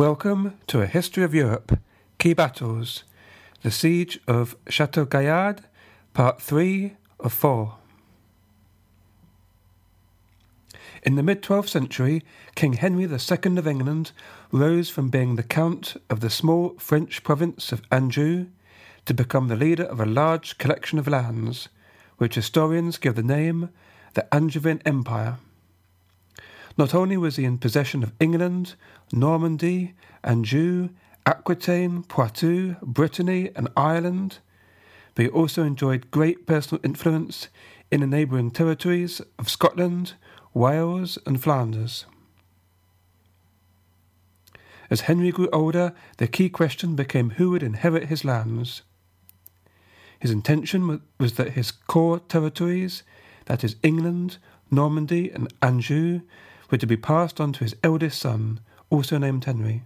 Welcome 0.00 0.58
to 0.68 0.80
a 0.80 0.86
history 0.86 1.24
of 1.24 1.34
Europe, 1.34 1.78
key 2.16 2.32
battles, 2.32 3.04
the 3.60 3.70
siege 3.70 4.18
of 4.26 4.56
Chateau 4.66 5.04
Gaillard, 5.04 5.60
part 6.14 6.40
three 6.40 6.96
of 7.18 7.34
four. 7.34 7.74
In 11.02 11.16
the 11.16 11.22
mid 11.22 11.42
12th 11.42 11.68
century, 11.68 12.22
King 12.54 12.72
Henry 12.72 13.04
II 13.04 13.58
of 13.58 13.66
England 13.66 14.12
rose 14.50 14.88
from 14.88 15.10
being 15.10 15.36
the 15.36 15.42
Count 15.42 15.98
of 16.08 16.20
the 16.20 16.30
small 16.30 16.70
French 16.78 17.22
province 17.22 17.70
of 17.70 17.82
Anjou 17.92 18.46
to 19.04 19.12
become 19.12 19.48
the 19.48 19.54
leader 19.54 19.84
of 19.84 20.00
a 20.00 20.06
large 20.06 20.56
collection 20.56 20.98
of 20.98 21.08
lands, 21.08 21.68
which 22.16 22.36
historians 22.36 22.96
give 22.96 23.16
the 23.16 23.22
name 23.22 23.68
the 24.14 24.26
Angevin 24.34 24.80
Empire. 24.86 25.36
Not 26.76 26.94
only 26.94 27.16
was 27.16 27.36
he 27.36 27.44
in 27.44 27.58
possession 27.58 28.02
of 28.02 28.12
England, 28.20 28.74
Normandy, 29.12 29.94
Anjou, 30.24 30.90
Aquitaine, 31.26 32.02
Poitou, 32.04 32.76
Brittany, 32.82 33.50
and 33.54 33.68
Ireland, 33.76 34.38
but 35.14 35.24
he 35.24 35.30
also 35.30 35.62
enjoyed 35.62 36.10
great 36.10 36.46
personal 36.46 36.80
influence 36.84 37.48
in 37.90 38.00
the 38.00 38.06
neighbouring 38.06 38.50
territories 38.50 39.20
of 39.38 39.48
Scotland, 39.48 40.14
Wales, 40.54 41.18
and 41.26 41.42
Flanders. 41.42 42.06
As 44.88 45.02
Henry 45.02 45.30
grew 45.30 45.48
older, 45.52 45.94
the 46.16 46.26
key 46.26 46.48
question 46.48 46.96
became 46.96 47.30
who 47.30 47.50
would 47.50 47.62
inherit 47.62 48.08
his 48.08 48.24
lands. 48.24 48.82
His 50.18 50.32
intention 50.32 51.00
was 51.18 51.34
that 51.34 51.52
his 51.52 51.70
core 51.70 52.18
territories, 52.18 53.04
that 53.46 53.62
is, 53.62 53.76
England, 53.82 54.38
Normandy, 54.70 55.30
and 55.30 55.52
Anjou, 55.62 56.22
were 56.70 56.78
to 56.78 56.86
be 56.86 56.96
passed 56.96 57.40
on 57.40 57.52
to 57.52 57.64
his 57.64 57.76
eldest 57.82 58.20
son, 58.20 58.60
also 58.90 59.18
named 59.18 59.44
Henry. 59.44 59.82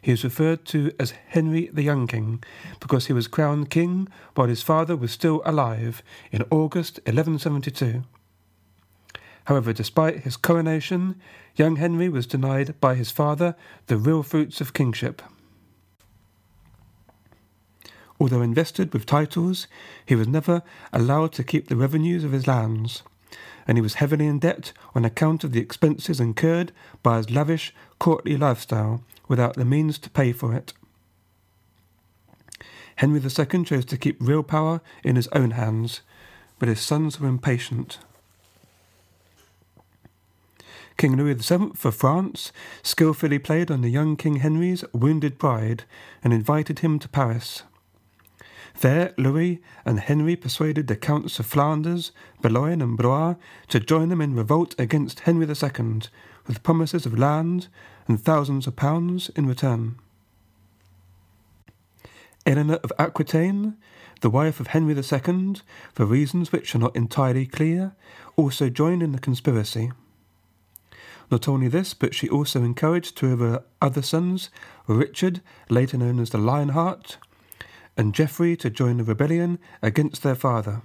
He 0.00 0.12
is 0.12 0.24
referred 0.24 0.66
to 0.66 0.92
as 1.00 1.14
Henry 1.28 1.70
the 1.72 1.82
Young 1.82 2.06
King 2.06 2.44
because 2.78 3.06
he 3.06 3.12
was 3.12 3.26
crowned 3.26 3.70
king 3.70 4.08
while 4.34 4.48
his 4.48 4.62
father 4.62 4.96
was 4.96 5.10
still 5.10 5.40
alive 5.46 6.02
in 6.30 6.44
August 6.50 6.96
1172. 7.06 8.04
However, 9.46 9.72
despite 9.72 10.20
his 10.20 10.36
coronation, 10.36 11.20
young 11.56 11.76
Henry 11.76 12.08
was 12.08 12.26
denied 12.26 12.78
by 12.80 12.94
his 12.94 13.10
father 13.10 13.56
the 13.86 13.96
real 13.96 14.22
fruits 14.22 14.60
of 14.60 14.72
kingship. 14.72 15.22
Although 18.20 18.42
invested 18.42 18.92
with 18.92 19.06
titles, 19.06 19.66
he 20.06 20.14
was 20.14 20.28
never 20.28 20.62
allowed 20.92 21.32
to 21.32 21.44
keep 21.44 21.68
the 21.68 21.76
revenues 21.76 22.24
of 22.24 22.32
his 22.32 22.46
lands 22.46 23.02
and 23.66 23.76
he 23.76 23.82
was 23.82 23.94
heavily 23.94 24.26
in 24.26 24.38
debt 24.38 24.72
on 24.94 25.04
account 25.04 25.44
of 25.44 25.52
the 25.52 25.60
expenses 25.60 26.20
incurred 26.20 26.72
by 27.02 27.16
his 27.16 27.30
lavish, 27.30 27.74
courtly 27.98 28.36
lifestyle 28.36 29.02
without 29.28 29.54
the 29.54 29.64
means 29.64 29.98
to 29.98 30.10
pay 30.10 30.32
for 30.32 30.54
it. 30.54 30.72
Henry 32.96 33.20
II 33.20 33.64
chose 33.64 33.84
to 33.84 33.96
keep 33.96 34.16
real 34.20 34.42
power 34.42 34.80
in 35.02 35.16
his 35.16 35.28
own 35.28 35.52
hands, 35.52 36.00
but 36.58 36.68
his 36.68 36.80
sons 36.80 37.18
were 37.18 37.28
impatient. 37.28 37.98
King 40.96 41.16
Louis 41.16 41.34
VII 41.34 41.72
of 41.82 41.94
France 41.94 42.52
skilfully 42.82 43.38
played 43.40 43.70
on 43.70 43.80
the 43.80 43.88
young 43.88 44.16
King 44.16 44.36
Henry's 44.36 44.84
wounded 44.92 45.38
pride 45.38 45.84
and 46.22 46.32
invited 46.32 46.80
him 46.80 47.00
to 47.00 47.08
Paris. 47.08 47.64
There, 48.80 49.14
Louis 49.16 49.62
and 49.84 50.00
Henry 50.00 50.36
persuaded 50.36 50.88
the 50.88 50.96
Counts 50.96 51.38
of 51.38 51.46
Flanders, 51.46 52.12
Boulogne, 52.42 52.82
and 52.82 52.96
Blois 52.96 53.36
to 53.68 53.80
join 53.80 54.08
them 54.08 54.20
in 54.20 54.34
revolt 54.34 54.74
against 54.78 55.20
Henry 55.20 55.46
II, 55.46 56.00
with 56.46 56.62
promises 56.62 57.06
of 57.06 57.18
land 57.18 57.68
and 58.08 58.20
thousands 58.20 58.66
of 58.66 58.76
pounds 58.76 59.30
in 59.36 59.46
return. 59.46 59.96
Eleanor 62.44 62.80
of 62.82 62.92
Aquitaine, 62.98 63.76
the 64.20 64.28
wife 64.28 64.60
of 64.60 64.68
Henry 64.68 64.94
II, 64.94 65.54
for 65.92 66.04
reasons 66.04 66.52
which 66.52 66.74
are 66.74 66.78
not 66.78 66.94
entirely 66.94 67.46
clear, 67.46 67.94
also 68.36 68.68
joined 68.68 69.02
in 69.02 69.12
the 69.12 69.18
conspiracy. 69.18 69.92
Not 71.30 71.48
only 71.48 71.68
this, 71.68 71.94
but 71.94 72.14
she 72.14 72.28
also 72.28 72.62
encouraged 72.62 73.16
two 73.16 73.32
of 73.32 73.38
her 73.38 73.64
other 73.80 74.02
sons, 74.02 74.50
Richard, 74.86 75.40
later 75.70 75.96
known 75.96 76.20
as 76.20 76.30
the 76.30 76.38
Lionheart, 76.38 77.16
and 77.96 78.14
Geoffrey 78.14 78.56
to 78.56 78.70
join 78.70 78.96
the 78.98 79.04
rebellion 79.04 79.58
against 79.82 80.22
their 80.22 80.34
father. 80.34 80.82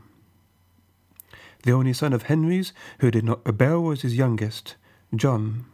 The 1.63 1.71
only 1.71 1.93
son 1.93 2.13
of 2.13 2.23
Henry's 2.23 2.73
who 2.99 3.11
did 3.11 3.25
not 3.25 3.45
rebel 3.45 3.83
was 3.83 4.01
his 4.01 4.15
youngest, 4.15 4.75
John. 5.15 5.65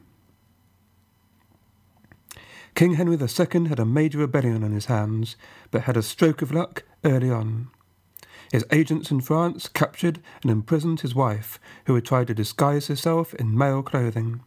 King 2.73 2.95
Henry 2.95 3.15
II 3.15 3.67
had 3.67 3.79
a 3.79 3.85
major 3.85 4.17
rebellion 4.17 4.63
on 4.63 4.71
his 4.71 4.85
hands, 4.85 5.37
but 5.71 5.83
had 5.83 5.95
a 5.95 6.03
stroke 6.03 6.41
of 6.41 6.51
luck 6.51 6.83
early 7.05 7.29
on. 7.29 7.69
His 8.51 8.65
agents 8.71 9.11
in 9.11 9.21
France 9.21 9.67
captured 9.67 10.19
and 10.41 10.51
imprisoned 10.51 11.01
his 11.01 11.15
wife, 11.15 11.59
who 11.85 11.95
had 11.95 12.05
tried 12.05 12.27
to 12.27 12.33
disguise 12.33 12.87
herself 12.87 13.33
in 13.33 13.57
male 13.57 13.81
clothing. 13.81 14.41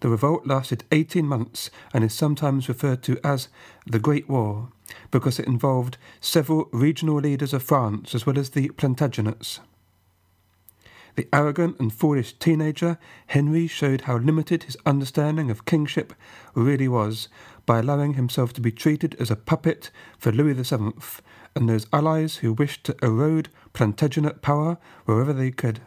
The 0.00 0.08
revolt 0.08 0.46
lasted 0.46 0.84
18 0.92 1.26
months 1.26 1.70
and 1.92 2.04
is 2.04 2.14
sometimes 2.14 2.68
referred 2.68 3.02
to 3.04 3.18
as 3.24 3.48
the 3.86 3.98
Great 3.98 4.28
War 4.28 4.68
because 5.10 5.38
it 5.38 5.46
involved 5.46 5.98
several 6.20 6.68
regional 6.72 7.16
leaders 7.16 7.52
of 7.52 7.62
France 7.62 8.14
as 8.14 8.24
well 8.24 8.38
as 8.38 8.50
the 8.50 8.68
Plantagenets. 8.70 9.60
The 11.16 11.28
arrogant 11.32 11.80
and 11.80 11.92
foolish 11.92 12.34
teenager, 12.34 12.96
Henry 13.26 13.66
showed 13.66 14.02
how 14.02 14.18
limited 14.18 14.62
his 14.62 14.76
understanding 14.86 15.50
of 15.50 15.64
kingship 15.64 16.14
really 16.54 16.86
was 16.86 17.28
by 17.66 17.80
allowing 17.80 18.14
himself 18.14 18.52
to 18.52 18.60
be 18.60 18.70
treated 18.70 19.16
as 19.18 19.28
a 19.28 19.34
puppet 19.36 19.90
for 20.16 20.30
Louis 20.30 20.52
VII 20.54 20.92
and 21.56 21.68
those 21.68 21.88
allies 21.92 22.36
who 22.36 22.52
wished 22.52 22.84
to 22.84 22.96
erode 23.02 23.48
Plantagenet 23.72 24.42
power 24.42 24.78
wherever 25.06 25.32
they 25.32 25.50
could. 25.50 25.80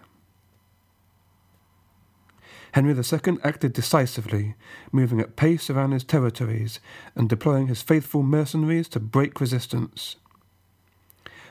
Henry 2.74 2.94
II 2.94 3.38
acted 3.44 3.74
decisively, 3.74 4.56
moving 4.92 5.20
at 5.20 5.36
pace 5.36 5.70
around 5.70 5.92
his 5.92 6.04
territories 6.04 6.80
and 7.16 7.28
deploying 7.28 7.68
his 7.68 7.82
faithful 7.82 8.24
mercenaries 8.24 8.88
to 8.90 9.00
break 9.00 9.42
resistance. 9.42 10.16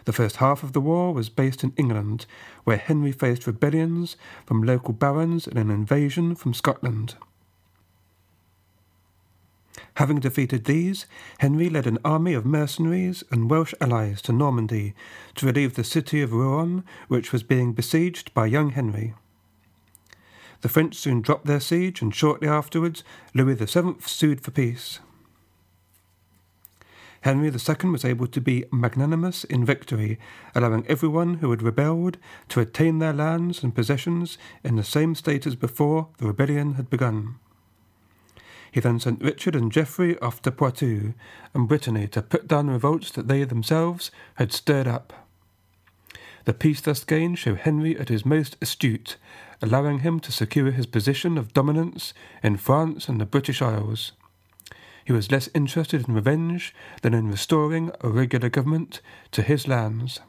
The 0.06 0.14
first 0.14 0.36
half 0.36 0.62
of 0.62 0.72
the 0.72 0.80
war 0.80 1.12
was 1.12 1.28
based 1.28 1.62
in 1.62 1.74
England, 1.76 2.24
where 2.64 2.78
Henry 2.78 3.12
faced 3.12 3.46
rebellions 3.46 4.16
from 4.46 4.62
local 4.62 4.94
barons 4.94 5.46
and 5.46 5.58
an 5.58 5.70
invasion 5.70 6.34
from 6.34 6.54
Scotland. 6.54 7.16
Having 9.94 10.20
defeated 10.20 10.64
these, 10.64 11.04
Henry 11.38 11.68
led 11.68 11.86
an 11.86 11.98
army 12.04 12.32
of 12.32 12.46
mercenaries 12.46 13.22
and 13.30 13.50
Welsh 13.50 13.74
allies 13.80 14.22
to 14.22 14.32
Normandy 14.32 14.94
to 15.34 15.46
relieve 15.46 15.74
the 15.74 15.84
city 15.84 16.22
of 16.22 16.32
Rouen, 16.32 16.84
which 17.08 17.32
was 17.32 17.42
being 17.42 17.74
besieged 17.74 18.32
by 18.32 18.46
young 18.46 18.70
Henry. 18.70 19.14
The 20.60 20.68
French 20.68 20.94
soon 20.94 21.20
dropped 21.20 21.46
their 21.46 21.60
siege, 21.60 22.02
and 22.02 22.14
shortly 22.14 22.48
afterwards 22.48 23.02
Louis 23.34 23.54
VII 23.54 23.94
sued 24.00 24.40
for 24.42 24.50
peace. 24.50 25.00
Henry 27.22 27.48
II 27.48 27.90
was 27.90 28.04
able 28.04 28.26
to 28.26 28.40
be 28.40 28.64
magnanimous 28.72 29.44
in 29.44 29.64
victory, 29.64 30.18
allowing 30.54 30.86
everyone 30.86 31.34
who 31.34 31.50
had 31.50 31.62
rebelled 31.62 32.16
to 32.48 32.60
attain 32.60 32.98
their 32.98 33.12
lands 33.12 33.62
and 33.62 33.74
possessions 33.74 34.38
in 34.64 34.76
the 34.76 34.84
same 34.84 35.14
state 35.14 35.46
as 35.46 35.54
before 35.54 36.08
the 36.16 36.26
rebellion 36.26 36.74
had 36.74 36.88
begun. 36.88 37.36
He 38.72 38.80
then 38.80 39.00
sent 39.00 39.22
Richard 39.22 39.54
and 39.54 39.70
Geoffrey 39.70 40.18
off 40.20 40.40
to 40.42 40.52
Poitou 40.52 41.12
and 41.52 41.68
Brittany 41.68 42.06
to 42.08 42.22
put 42.22 42.48
down 42.48 42.70
revolts 42.70 43.10
that 43.10 43.28
they 43.28 43.44
themselves 43.44 44.10
had 44.36 44.52
stirred 44.52 44.86
up. 44.86 45.12
The 46.44 46.54
peace 46.54 46.80
thus 46.80 47.04
gained 47.04 47.38
showed 47.38 47.58
Henry 47.58 47.98
at 47.98 48.08
his 48.08 48.24
most 48.24 48.56
astute, 48.62 49.16
allowing 49.62 50.00
him 50.00 50.20
to 50.20 50.32
secure 50.32 50.70
his 50.70 50.86
position 50.86 51.36
of 51.36 51.52
dominance 51.52 52.14
in 52.42 52.56
France 52.56 53.08
and 53.08 53.20
the 53.20 53.26
British 53.26 53.60
Isles. 53.60 54.12
He 55.04 55.12
was 55.12 55.30
less 55.30 55.48
interested 55.54 56.06
in 56.06 56.14
revenge 56.14 56.74
than 57.02 57.14
in 57.14 57.30
restoring 57.30 57.90
a 58.00 58.08
regular 58.08 58.48
government 58.48 59.00
to 59.32 59.42
his 59.42 59.66
lands. 59.66 60.20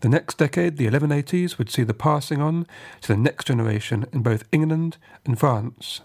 The 0.00 0.08
next 0.08 0.38
decade, 0.38 0.78
the 0.78 0.86
1180s, 0.86 1.58
would 1.58 1.70
see 1.70 1.82
the 1.82 1.92
passing 1.92 2.40
on 2.40 2.66
to 3.02 3.08
the 3.08 3.16
next 3.18 3.46
generation 3.48 4.06
in 4.12 4.22
both 4.22 4.48
England 4.50 4.96
and 5.26 5.38
France. 5.38 6.00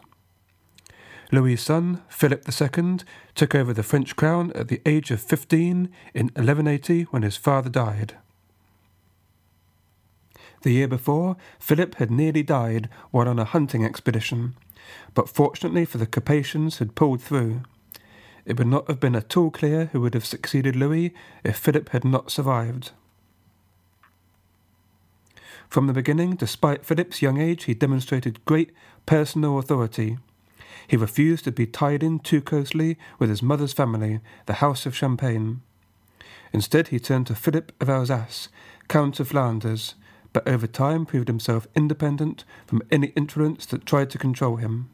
Louis's 1.32 1.62
son, 1.62 2.04
Philip 2.10 2.44
II, 2.50 2.98
took 3.34 3.56
over 3.56 3.74
the 3.74 3.84
French 3.84 4.16
crown 4.16 4.52
at 4.54 4.68
the 4.68 4.82
age 4.86 5.12
of 5.12 5.22
15 5.22 5.90
in 6.14 6.26
1180 6.26 7.04
when 7.04 7.24
his 7.24 7.38
father 7.38 7.70
died. 7.70 8.16
The 10.66 10.72
year 10.72 10.88
before, 10.88 11.38
Philip 11.60 11.94
had 11.98 12.10
nearly 12.10 12.42
died 12.42 12.90
while 13.12 13.30
on 13.30 13.38
a 13.38 13.46
hunting 13.46 13.86
expedition, 13.86 14.56
but 15.14 15.30
fortunately 15.30 15.86
for 15.86 16.00
the 16.00 16.08
Capetians 16.08 16.80
had 16.80 16.96
pulled 16.96 17.22
through. 17.22 17.62
It 18.46 18.58
would 18.58 18.66
not 18.66 18.88
have 18.88 19.00
been 19.00 19.16
at 19.16 19.38
all 19.38 19.52
clear 19.52 19.90
who 19.92 20.02
would 20.02 20.16
have 20.16 20.26
succeeded 20.26 20.76
Louis 20.76 21.14
if 21.44 21.56
Philip 21.56 21.90
had 21.90 22.04
not 22.04 22.32
survived. 22.32 22.94
From 25.70 25.86
the 25.86 25.94
beginning, 25.94 26.36
despite 26.36 26.84
Philip's 26.84 27.22
young 27.22 27.40
age, 27.40 27.66
he 27.66 27.76
demonstrated 27.76 28.44
great 28.46 28.72
personal 29.06 29.60
authority. 29.60 30.18
He 30.88 30.98
refused 30.98 31.44
to 31.44 31.52
be 31.52 31.68
tied 31.68 32.02
in 32.02 32.18
too 32.18 32.42
closely 32.42 32.98
with 33.20 33.30
his 33.30 33.44
mother's 33.44 33.74
family, 33.74 34.20
the 34.48 34.54
House 34.54 34.88
of 34.88 34.96
Champagne. 34.96 35.62
Instead, 36.52 36.88
he 36.88 37.00
turned 37.00 37.28
to 37.28 37.36
Philip 37.36 37.72
of 37.80 37.88
Alsace, 37.88 38.50
Count 38.88 39.20
of 39.20 39.28
Flanders, 39.28 39.94
but 40.36 40.46
over 40.50 40.68
time 40.68 41.06
proved 41.06 41.30
himself 41.30 41.66
independent 41.76 42.44
from 42.68 42.82
any 42.92 43.14
influence 43.16 43.66
that 43.68 43.86
tried 43.86 44.10
to 44.10 44.18
control 44.18 44.58
him. 44.58 44.90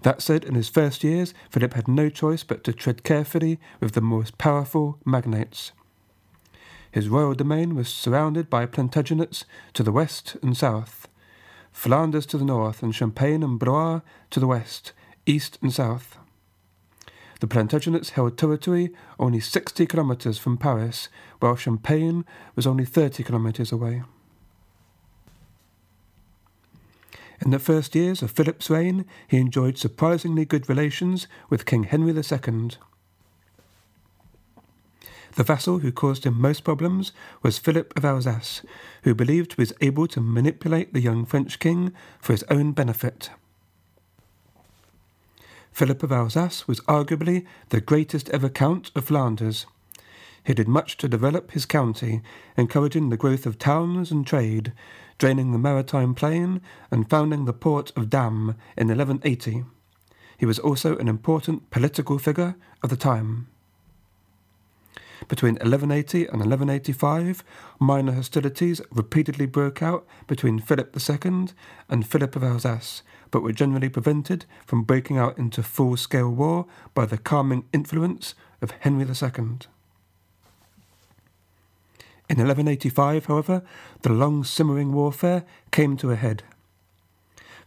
That 0.00 0.22
said, 0.22 0.44
in 0.44 0.54
his 0.54 0.70
first 0.70 1.04
years, 1.04 1.34
Philip 1.50 1.74
had 1.74 1.86
no 1.86 2.08
choice 2.08 2.42
but 2.42 2.64
to 2.64 2.72
tread 2.72 3.04
carefully 3.04 3.60
with 3.80 3.92
the 3.92 4.00
most 4.00 4.38
powerful 4.38 4.98
magnates. 5.04 5.72
His 6.90 7.10
royal 7.10 7.34
domain 7.34 7.74
was 7.74 7.90
surrounded 7.90 8.48
by 8.48 8.64
Plantagenets 8.64 9.44
to 9.74 9.82
the 9.82 9.92
west 9.92 10.38
and 10.42 10.56
south, 10.56 11.06
Flanders 11.70 12.24
to 12.26 12.38
the 12.38 12.46
north, 12.46 12.82
and 12.82 12.94
Champagne 12.94 13.42
and 13.42 13.58
Blois 13.58 14.00
to 14.30 14.40
the 14.40 14.46
west, 14.46 14.92
east 15.26 15.58
and 15.60 15.70
south. 15.70 16.16
The 17.40 17.46
Plantagenets 17.46 18.10
held 18.10 18.38
territory 18.38 18.92
only 19.18 19.40
60 19.40 19.86
kilometres 19.86 20.38
from 20.38 20.56
Paris, 20.56 21.08
while 21.40 21.56
Champagne 21.56 22.24
was 22.54 22.66
only 22.66 22.84
30 22.84 23.22
kilometres 23.24 23.72
away. 23.72 24.02
In 27.40 27.50
the 27.50 27.58
first 27.58 27.94
years 27.94 28.22
of 28.22 28.30
Philip's 28.30 28.70
reign, 28.70 29.04
he 29.28 29.36
enjoyed 29.36 29.76
surprisingly 29.76 30.44
good 30.44 30.68
relations 30.68 31.26
with 31.50 31.66
King 31.66 31.84
Henry 31.84 32.12
II. 32.12 32.70
The 35.34 35.42
vassal 35.42 35.80
who 35.80 35.90
caused 35.90 36.24
him 36.24 36.40
most 36.40 36.62
problems 36.62 37.12
was 37.42 37.58
Philip 37.58 37.92
of 37.96 38.04
Alsace, 38.04 38.62
who 39.02 39.14
believed 39.14 39.54
he 39.54 39.62
was 39.62 39.72
able 39.80 40.06
to 40.08 40.20
manipulate 40.20 40.92
the 40.92 41.00
young 41.00 41.26
French 41.26 41.58
king 41.58 41.92
for 42.20 42.32
his 42.32 42.44
own 42.44 42.70
benefit. 42.72 43.30
Philip 45.74 46.04
of 46.04 46.12
Alsace 46.12 46.68
was 46.68 46.78
arguably 46.82 47.44
the 47.70 47.80
greatest 47.80 48.30
ever 48.30 48.48
Count 48.48 48.92
of 48.94 49.06
Flanders. 49.06 49.66
He 50.44 50.54
did 50.54 50.68
much 50.68 50.96
to 50.98 51.08
develop 51.08 51.50
his 51.50 51.66
county, 51.66 52.22
encouraging 52.56 53.08
the 53.08 53.16
growth 53.16 53.44
of 53.44 53.58
towns 53.58 54.12
and 54.12 54.24
trade, 54.24 54.72
draining 55.18 55.50
the 55.50 55.58
maritime 55.58 56.14
plain, 56.14 56.60
and 56.92 57.10
founding 57.10 57.44
the 57.44 57.52
port 57.52 57.90
of 57.96 58.08
Damme 58.08 58.54
in 58.76 58.86
1180. 58.86 59.64
He 60.38 60.46
was 60.46 60.60
also 60.60 60.96
an 60.96 61.08
important 61.08 61.70
political 61.70 62.20
figure 62.20 62.54
of 62.84 62.90
the 62.90 62.96
time. 62.96 63.48
Between 65.28 65.54
1180 65.54 66.26
and 66.26 66.40
1185, 66.40 67.44
minor 67.80 68.12
hostilities 68.12 68.80
repeatedly 68.90 69.46
broke 69.46 69.82
out 69.82 70.06
between 70.26 70.58
Philip 70.58 70.94
II 70.96 71.48
and 71.88 72.06
Philip 72.06 72.36
of 72.36 72.44
Alsace, 72.44 73.02
but 73.30 73.42
were 73.42 73.52
generally 73.52 73.88
prevented 73.88 74.44
from 74.66 74.84
breaking 74.84 75.18
out 75.18 75.38
into 75.38 75.62
full 75.62 75.96
scale 75.96 76.30
war 76.30 76.66
by 76.92 77.06
the 77.06 77.18
calming 77.18 77.64
influence 77.72 78.34
of 78.60 78.72
Henry 78.80 79.04
II. 79.04 79.58
In 82.26 82.38
1185, 82.38 83.26
however, 83.26 83.62
the 84.02 84.12
long 84.12 84.44
simmering 84.44 84.92
warfare 84.92 85.44
came 85.70 85.96
to 85.98 86.10
a 86.10 86.16
head. 86.16 86.42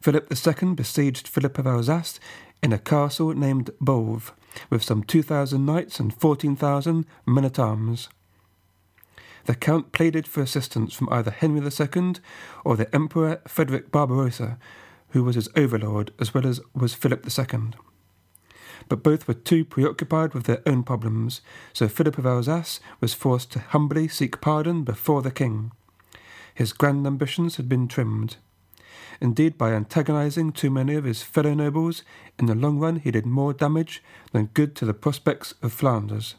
Philip 0.02 0.32
II 0.32 0.74
besieged 0.74 1.28
Philip 1.28 1.58
of 1.58 1.68
Alsace 1.68 2.20
in 2.62 2.74
a 2.74 2.80
castle 2.80 3.34
named 3.34 3.72
Boves, 3.80 4.32
with 4.70 4.84
some 4.84 5.04
2,000 5.04 5.66
knights 5.66 6.00
and 6.00 6.14
14,000 6.14 7.06
men 7.26 7.46
at 7.46 7.60
arms. 7.60 8.10
The 9.46 9.56
Count 9.56 9.94
pleaded 9.94 10.28
for 10.28 10.42
assistance 10.42 10.94
from 10.94 11.08
either 11.10 11.32
Henry 11.32 11.62
II 11.62 12.16
or 12.66 12.76
the 12.76 12.94
Emperor 12.94 13.42
Frederick 13.48 13.92
Barbarossa, 13.92 14.58
who 15.10 15.24
was 15.24 15.36
his 15.36 15.50
overlord 15.56 16.12
as 16.20 16.34
well 16.34 16.46
as 16.46 16.60
was 16.76 16.94
Philip 16.94 17.26
II. 17.26 17.72
But 18.90 19.04
both 19.04 19.28
were 19.28 19.34
too 19.34 19.66
preoccupied 19.66 20.34
with 20.34 20.46
their 20.46 20.62
own 20.66 20.84
problems, 20.84 21.42
so 21.74 21.88
Philip 21.88 22.18
of 22.18 22.26
Alsace 22.26 22.80
was 23.00 23.14
forced 23.14 23.52
to 23.54 23.60
humbly 23.60 24.08
seek 24.08 24.42
pardon 24.42 24.84
before 24.84 25.22
the 25.22 25.32
king. 25.32 25.72
His 26.54 26.74
grand 26.74 27.06
ambitions 27.08 27.56
had 27.58 27.70
been 27.70 27.88
trimmed. 27.88 28.38
Indeed, 29.20 29.58
by 29.58 29.74
antagonizing 29.74 30.52
too 30.52 30.70
many 30.70 30.96
of 30.96 31.04
his 31.04 31.24
fellow 31.24 31.54
nobles, 31.54 32.04
in 32.38 32.46
the 32.46 32.56
long 32.56 32.80
run 32.80 32.98
he 32.98 33.12
did 33.12 33.26
more 33.26 33.54
damage 33.54 34.04
than 34.32 34.48
good 34.54 34.76
to 34.76 34.86
the 34.86 34.94
prospects 34.94 35.54
of 35.62 35.74
Flanders. 35.74 36.36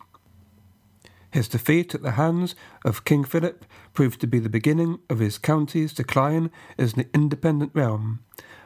His 1.31 1.49
defeat 1.49 1.95
at 1.95 2.03
the 2.03 2.13
hands 2.13 2.55
of 2.85 3.05
King 3.05 3.25
Philip 3.25 3.65
proved 3.93 4.21
to 4.21 4.27
be 4.27 4.39
the 4.39 4.49
beginning 4.49 5.01
of 5.11 5.19
his 5.19 5.37
county's 5.39 5.93
decline 5.93 6.51
as 6.79 6.95
an 6.95 7.05
independent 7.13 7.73
realm, 7.75 8.21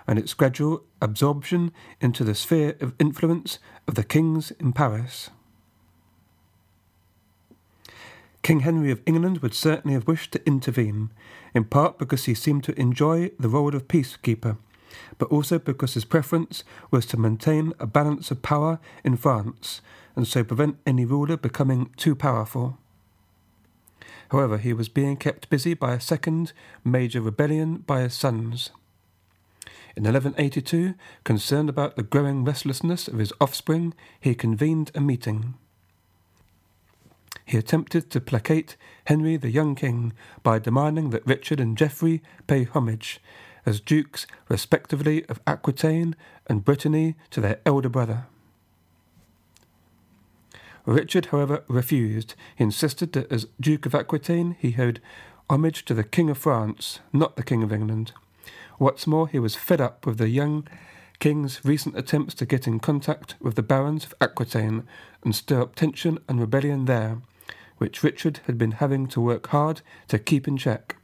and 0.07 0.19
its 0.19 0.35
gradual 0.35 0.85
absorption 1.01 1.73
into 2.01 2.23
the 2.23 2.35
sphere 2.35 2.77
of 2.81 2.95
influence 2.99 3.59
of 3.89 3.95
the 3.95 4.05
kings 4.05 4.53
in 4.53 4.73
Paris. 4.73 5.31
King 8.43 8.61
Henry 8.61 8.91
of 8.91 9.01
England 9.07 9.39
would 9.39 9.55
certainly 9.55 9.95
have 9.95 10.09
wished 10.09 10.33
to 10.33 10.45
intervene, 10.47 11.11
in 11.55 11.65
part 11.65 11.97
because 11.97 12.25
he 12.25 12.35
seemed 12.35 12.65
to 12.65 12.79
enjoy 12.79 13.31
the 13.39 13.49
role 13.49 13.75
of 13.75 13.87
peacekeeper, 13.87 14.57
but 15.19 15.31
also 15.31 15.61
because 15.61 15.95
his 15.95 16.05
preference 16.05 16.65
was 16.91 17.07
to 17.07 17.17
maintain 17.17 17.73
a 17.79 17.87
balance 17.87 18.33
of 18.33 18.43
power 18.43 18.81
in 19.05 19.17
France 19.17 19.81
and 20.17 20.27
so 20.27 20.43
prevent 20.43 20.77
any 20.85 21.05
ruler 21.05 21.37
becoming 21.37 21.91
too 21.97 22.17
powerful. 22.17 22.79
However, 24.31 24.59
he 24.59 24.73
was 24.73 24.89
being 24.89 25.17
kept 25.17 25.49
busy 25.49 25.75
by 25.75 25.95
a 25.95 26.01
second 26.01 26.53
major 26.85 27.21
rebellion 27.21 27.79
by 27.79 28.01
his 28.01 28.15
sons. 28.15 28.71
In 29.95 30.05
1182, 30.05 30.95
concerned 31.23 31.69
about 31.69 31.97
the 31.97 32.03
growing 32.03 32.45
restlessness 32.45 33.09
of 33.09 33.19
his 33.19 33.33
offspring, 33.41 33.95
he 34.21 34.35
convened 34.35 34.91
a 34.95 35.01
meeting 35.01 35.55
he 37.45 37.59
attempted 37.59 38.11
to 38.11 38.21
placate 38.21 38.77
Henry 39.07 39.37
the 39.37 39.51
young 39.51 39.75
king 39.75 40.13
by 40.43 40.59
demanding 40.59 41.11
that 41.11 41.27
Richard 41.27 41.61
and 41.61 41.77
Geoffrey 41.77 42.23
pay 42.47 42.65
homage, 42.65 43.21
as 43.67 43.81
dukes 43.81 44.27
respectively 44.49 45.25
of 45.27 45.41
Aquitaine 45.47 46.17
and 46.47 46.65
Brittany, 46.65 47.17
to 47.31 47.41
their 47.41 47.61
elder 47.65 47.89
brother. 47.89 48.27
Richard, 50.85 51.27
however, 51.27 51.63
refused. 51.69 52.35
He 52.57 52.65
insisted 52.65 53.13
that 53.13 53.31
as 53.31 53.47
Duke 53.61 53.87
of 53.87 53.95
Aquitaine 53.95 54.57
he 54.59 54.75
owed 54.79 55.01
homage 55.49 55.85
to 55.85 55.95
the 55.95 56.05
King 56.05 56.31
of 56.31 56.39
France, 56.39 57.01
not 57.13 57.37
the 57.37 57.43
King 57.43 57.63
of 57.63 57.73
England. 57.73 58.13
What's 58.79 59.07
more, 59.07 59.29
he 59.29 59.39
was 59.39 59.55
fed 59.55 59.81
up 59.81 60.07
with 60.07 60.19
the 60.19 60.29
young 60.29 60.67
king's 61.21 61.65
recent 61.65 61.97
attempts 61.97 62.35
to 62.35 62.47
get 62.47 62.67
in 62.67 62.81
contact 62.81 63.37
with 63.41 63.55
the 63.55 63.63
barons 63.63 64.05
of 64.05 64.15
Aquitaine 64.21 64.83
and 65.23 65.37
stir 65.37 65.63
up 65.63 65.77
tension 65.77 66.19
and 66.29 66.41
rebellion 66.41 66.87
there, 66.87 67.19
which 67.79 68.03
Richard 68.03 68.41
had 68.47 68.59
been 68.59 68.73
having 68.73 69.07
to 69.09 69.21
work 69.21 69.49
hard 69.49 69.83
to 70.09 70.19
keep 70.19 70.47
in 70.47 70.57
check. 70.57 70.97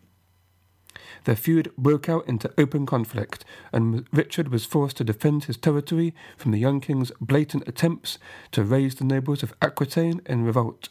Their 1.24 1.36
feud 1.36 1.72
broke 1.76 2.08
out 2.08 2.26
into 2.28 2.52
open 2.58 2.86
conflict, 2.86 3.44
and 3.72 4.06
Richard 4.12 4.48
was 4.48 4.64
forced 4.64 4.96
to 4.98 5.04
defend 5.04 5.44
his 5.44 5.56
territory 5.56 6.14
from 6.36 6.52
the 6.52 6.58
young 6.58 6.80
king's 6.80 7.12
blatant 7.20 7.66
attempts 7.66 8.18
to 8.52 8.64
raise 8.64 8.94
the 8.94 9.04
nobles 9.04 9.42
of 9.42 9.54
Aquitaine 9.60 10.20
in 10.26 10.44
revolt. 10.44 10.88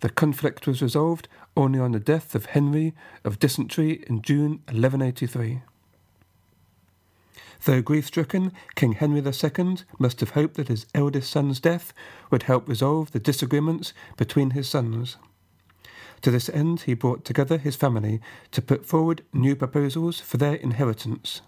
The 0.00 0.10
conflict 0.10 0.66
was 0.66 0.80
resolved 0.80 1.28
only 1.56 1.78
on 1.78 1.92
the 1.92 2.00
death 2.00 2.34
of 2.34 2.46
Henry 2.46 2.94
of 3.24 3.38
dysentery 3.38 4.04
in 4.06 4.22
June 4.22 4.62
1183. 4.68 5.62
Though 7.64 7.82
grief 7.82 8.06
stricken, 8.06 8.52
King 8.74 8.92
Henry 8.92 9.20
II 9.20 9.76
must 9.98 10.20
have 10.20 10.30
hoped 10.30 10.54
that 10.54 10.68
his 10.68 10.86
eldest 10.94 11.30
son's 11.30 11.60
death 11.60 11.92
would 12.30 12.44
help 12.44 12.68
resolve 12.68 13.12
the 13.12 13.20
disagreements 13.20 13.92
between 14.16 14.50
his 14.50 14.68
sons. 14.68 15.16
To 16.22 16.30
this 16.30 16.48
end, 16.50 16.82
he 16.82 16.94
brought 16.94 17.24
together 17.24 17.58
his 17.58 17.76
family 17.76 18.20
to 18.52 18.62
put 18.62 18.86
forward 18.86 19.22
new 19.32 19.56
proposals 19.56 20.20
for 20.20 20.36
their 20.36 20.54
inheritance. 20.54 21.42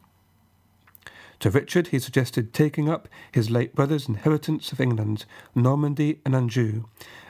To 1.40 1.50
Richard, 1.50 1.88
he 1.88 1.98
suggested 1.98 2.52
taking 2.52 2.88
up 2.88 3.08
his 3.32 3.50
late 3.50 3.74
brother's 3.74 4.08
inheritance 4.08 4.70
of 4.70 4.80
England, 4.80 5.24
Normandy, 5.54 6.20
and 6.24 6.34
Anjou, 6.36 6.84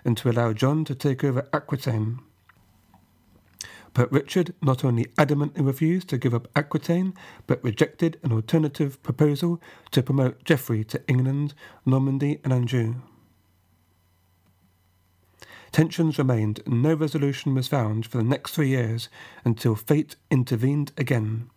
and 0.05 0.17
to 0.19 0.29
allow 0.29 0.53
John 0.53 0.85
to 0.85 0.95
take 0.95 1.25
over 1.25 1.49
Aquitaine. 1.53 2.19
But 3.95 4.11
Richard 4.11 4.55
not 4.63 4.85
only 4.85 5.05
adamantly 5.19 5.65
refused 5.67 6.09
to 6.09 6.19
give 6.19 6.35
up 6.35 6.49
Aquitaine, 6.57 7.15
but 7.47 7.63
rejected 7.63 8.19
an 8.23 8.33
alternative 8.33 9.03
proposal 9.03 9.61
to 9.91 10.03
promote 10.03 10.45
Geoffrey 10.45 10.83
to 10.85 11.07
England, 11.07 11.55
Normandy, 11.85 12.41
and 12.43 12.53
Anjou. 12.53 12.95
Tensions 15.73 16.19
remained, 16.19 16.61
and 16.67 16.83
no 16.83 16.95
resolution 16.95 17.55
was 17.55 17.69
found 17.69 18.07
for 18.07 18.19
the 18.19 18.25
next 18.25 18.53
three 18.53 18.69
years 18.69 19.09
until 19.45 19.75
fate 19.75 20.17
intervened 20.31 20.93
again. 20.97 21.51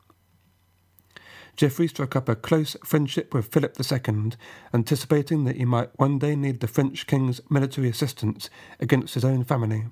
Geoffrey 1.56 1.88
struck 1.88 2.18
up 2.18 2.28
a 2.28 2.36
close 2.36 2.76
friendship 2.84 3.34
with 3.34 3.48
Philip 3.48 3.78
II, 3.80 4.32
anticipating 4.74 5.46
that 5.46 5.56
he 5.56 5.64
might 5.64 5.98
one 5.98 6.20
day 6.20 6.36
need 6.36 6.60
the 6.60 6.68
French 6.68 7.08
king's 7.08 7.40
military 7.50 7.88
assistance 7.88 8.50
against 8.80 9.14
his 9.14 9.24
own 9.24 9.46
family. 9.46 9.86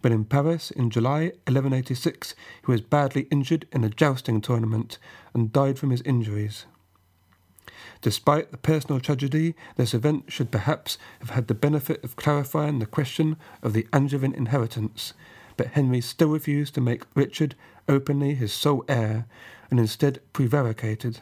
But 0.00 0.12
in 0.12 0.24
Paris, 0.24 0.70
in 0.70 0.90
July 0.90 1.32
1186, 1.46 2.34
he 2.64 2.70
was 2.70 2.80
badly 2.80 3.22
injured 3.30 3.66
in 3.72 3.82
a 3.84 3.88
jousting 3.88 4.40
tournament 4.40 4.98
and 5.34 5.52
died 5.52 5.78
from 5.78 5.90
his 5.90 6.02
injuries. 6.02 6.66
Despite 8.00 8.50
the 8.50 8.58
personal 8.58 9.00
tragedy, 9.00 9.56
this 9.76 9.94
event 9.94 10.30
should 10.32 10.52
perhaps 10.52 10.98
have 11.20 11.30
had 11.30 11.48
the 11.48 11.54
benefit 11.54 12.02
of 12.04 12.16
clarifying 12.16 12.78
the 12.78 12.86
question 12.86 13.36
of 13.62 13.72
the 13.72 13.88
Angevin 13.92 14.34
inheritance, 14.34 15.14
but 15.56 15.68
Henry 15.68 16.00
still 16.00 16.28
refused 16.28 16.74
to 16.74 16.80
make 16.80 17.02
Richard 17.14 17.56
openly 17.88 18.34
his 18.34 18.52
sole 18.52 18.84
heir, 18.88 19.26
and 19.70 19.80
instead 19.80 20.20
prevaricated. 20.32 21.18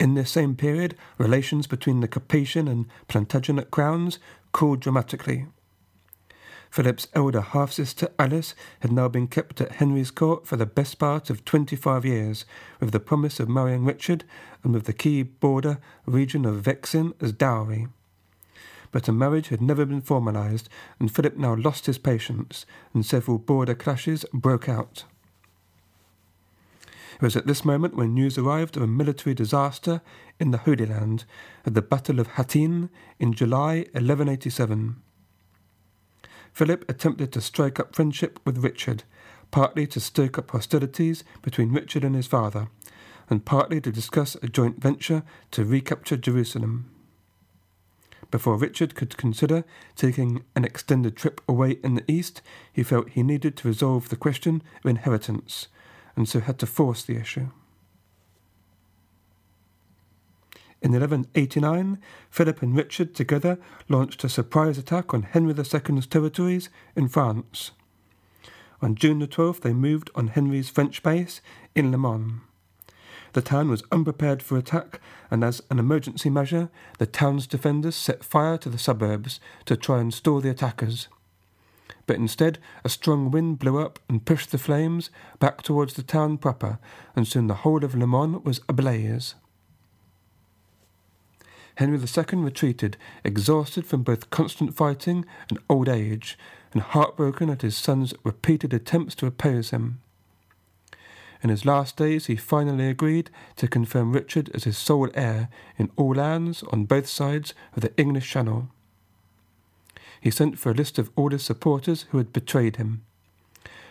In 0.00 0.14
this 0.14 0.30
same 0.30 0.56
period, 0.56 0.96
relations 1.18 1.66
between 1.66 2.00
the 2.00 2.08
Capetian 2.08 2.68
and 2.68 2.86
Plantagenet 3.08 3.70
crowns 3.70 4.18
cooled 4.54 4.80
dramatically. 4.80 5.46
Philip's 6.70 7.08
elder 7.12 7.42
half 7.42 7.72
sister 7.72 8.08
Alice 8.18 8.54
had 8.80 8.90
now 8.90 9.08
been 9.08 9.26
kept 9.26 9.60
at 9.60 9.72
Henry's 9.72 10.10
court 10.10 10.46
for 10.46 10.56
the 10.56 10.64
best 10.64 10.98
part 10.98 11.28
of 11.28 11.44
twenty 11.44 11.76
five 11.76 12.04
years, 12.04 12.46
with 12.80 12.92
the 12.92 13.00
promise 13.00 13.38
of 13.38 13.48
marrying 13.48 13.84
Richard 13.84 14.24
and 14.62 14.72
with 14.72 14.84
the 14.84 14.92
key 14.92 15.22
border 15.22 15.78
region 16.06 16.46
of 16.46 16.62
Vexin 16.62 17.12
as 17.20 17.32
dowry. 17.32 17.88
But 18.90 19.08
a 19.08 19.12
marriage 19.12 19.48
had 19.48 19.60
never 19.60 19.84
been 19.84 20.00
formalized, 20.00 20.68
and 20.98 21.12
Philip 21.12 21.36
now 21.36 21.54
lost 21.54 21.86
his 21.86 21.98
patience, 21.98 22.64
and 22.92 23.04
several 23.04 23.38
border 23.38 23.74
clashes 23.74 24.24
broke 24.32 24.68
out. 24.68 25.04
It 27.14 27.22
was 27.22 27.36
at 27.36 27.46
this 27.46 27.64
moment 27.64 27.96
when 27.96 28.14
news 28.14 28.38
arrived 28.38 28.76
of 28.76 28.82
a 28.82 28.86
military 28.86 29.34
disaster 29.34 30.00
in 30.40 30.50
the 30.50 30.58
Holy 30.58 30.86
Land 30.86 31.24
at 31.64 31.74
the 31.74 31.82
Battle 31.82 32.20
of 32.20 32.28
Hattin 32.28 32.90
in 33.18 33.32
July 33.32 33.86
1187. 33.92 34.96
Philip 36.52 36.84
attempted 36.88 37.32
to 37.32 37.40
strike 37.40 37.80
up 37.80 37.94
friendship 37.94 38.38
with 38.44 38.58
Richard, 38.58 39.04
partly 39.50 39.86
to 39.88 40.00
stoke 40.00 40.38
up 40.38 40.50
hostilities 40.50 41.24
between 41.42 41.72
Richard 41.72 42.04
and 42.04 42.14
his 42.14 42.26
father, 42.26 42.68
and 43.30 43.44
partly 43.44 43.80
to 43.80 43.92
discuss 43.92 44.36
a 44.36 44.48
joint 44.48 44.80
venture 44.80 45.22
to 45.52 45.64
recapture 45.64 46.16
Jerusalem 46.16 46.90
before 48.34 48.56
Richard 48.56 48.96
could 48.96 49.16
consider 49.16 49.62
taking 49.94 50.42
an 50.56 50.64
extended 50.64 51.16
trip 51.16 51.40
away 51.48 51.78
in 51.84 51.94
the 51.94 52.10
east, 52.10 52.42
he 52.72 52.82
felt 52.82 53.10
he 53.10 53.22
needed 53.22 53.56
to 53.56 53.68
resolve 53.68 54.08
the 54.08 54.16
question 54.16 54.60
of 54.82 54.90
inheritance, 54.90 55.68
and 56.16 56.28
so 56.28 56.40
had 56.40 56.58
to 56.58 56.66
force 56.66 57.02
the 57.02 57.16
issue. 57.16 57.48
In 60.84 60.92
1189, 60.92 61.98
Philip 62.28 62.60
and 62.60 62.76
Richard 62.76 63.14
together 63.14 63.58
launched 63.88 64.22
a 64.22 64.28
surprise 64.28 64.76
attack 64.76 65.14
on 65.14 65.22
Henry 65.22 65.54
II's 65.56 66.06
territories 66.06 66.68
in 66.94 67.08
France. 67.08 67.70
On 68.82 68.94
June 68.94 69.20
the 69.20 69.26
12th, 69.26 69.62
they 69.62 69.72
moved 69.72 70.10
on 70.14 70.28
Henry's 70.28 70.68
French 70.68 71.02
base 71.02 71.40
in 71.74 71.90
Le 71.90 71.96
Mans. 71.96 72.42
The 73.32 73.40
town 73.40 73.70
was 73.70 73.82
unprepared 73.90 74.42
for 74.42 74.58
attack, 74.58 75.00
and 75.30 75.42
as 75.42 75.62
an 75.70 75.78
emergency 75.78 76.28
measure, 76.28 76.68
the 76.98 77.06
town's 77.06 77.46
defenders 77.46 77.96
set 77.96 78.22
fire 78.22 78.58
to 78.58 78.68
the 78.68 78.78
suburbs 78.78 79.40
to 79.64 79.78
try 79.78 80.00
and 80.00 80.12
stall 80.12 80.40
the 80.40 80.50
attackers. 80.50 81.08
But 82.06 82.16
instead, 82.16 82.58
a 82.84 82.88
strong 82.88 83.30
wind 83.30 83.58
blew 83.58 83.78
up 83.78 83.98
and 84.08 84.24
pushed 84.24 84.50
the 84.50 84.58
flames 84.58 85.10
back 85.38 85.62
towards 85.62 85.94
the 85.94 86.02
town 86.02 86.38
proper, 86.38 86.78
and 87.16 87.26
soon 87.26 87.46
the 87.46 87.54
whole 87.54 87.84
of 87.84 87.94
Le 87.94 88.06
Mans 88.06 88.44
was 88.44 88.60
ablaze. 88.68 89.34
Henry 91.76 91.98
II 91.98 92.38
retreated, 92.38 92.96
exhausted 93.24 93.86
from 93.86 94.02
both 94.02 94.30
constant 94.30 94.76
fighting 94.76 95.24
and 95.48 95.58
old 95.68 95.88
age, 95.88 96.38
and 96.72 96.82
heartbroken 96.82 97.50
at 97.50 97.62
his 97.62 97.76
son's 97.76 98.14
repeated 98.22 98.72
attempts 98.72 99.14
to 99.16 99.26
oppose 99.26 99.70
him. 99.70 100.00
In 101.42 101.50
his 101.50 101.66
last 101.66 101.96
days, 101.96 102.26
he 102.26 102.36
finally 102.36 102.88
agreed 102.88 103.28
to 103.56 103.68
confirm 103.68 104.12
Richard 104.12 104.50
as 104.54 104.64
his 104.64 104.78
sole 104.78 105.10
heir 105.14 105.48
in 105.76 105.90
all 105.96 106.14
lands 106.14 106.62
on 106.64 106.84
both 106.84 107.06
sides 107.06 107.54
of 107.76 107.82
the 107.82 107.96
English 107.98 108.30
Channel. 108.30 108.70
He 110.24 110.30
sent 110.30 110.58
for 110.58 110.70
a 110.70 110.74
list 110.74 110.98
of 110.98 111.10
all 111.16 111.28
his 111.28 111.42
supporters 111.42 112.06
who 112.08 112.16
had 112.16 112.32
betrayed 112.32 112.76
him. 112.76 113.04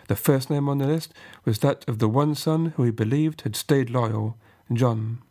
The 0.08 0.16
first 0.16 0.50
name 0.50 0.68
on 0.68 0.78
the 0.78 0.86
list 0.88 1.14
was 1.44 1.60
that 1.60 1.88
of 1.88 2.00
the 2.00 2.08
one 2.08 2.34
son 2.34 2.72
who 2.74 2.82
he 2.82 2.90
believed 2.90 3.42
had 3.42 3.54
stayed 3.54 3.88
loyal, 3.88 4.36
John. 4.72 5.22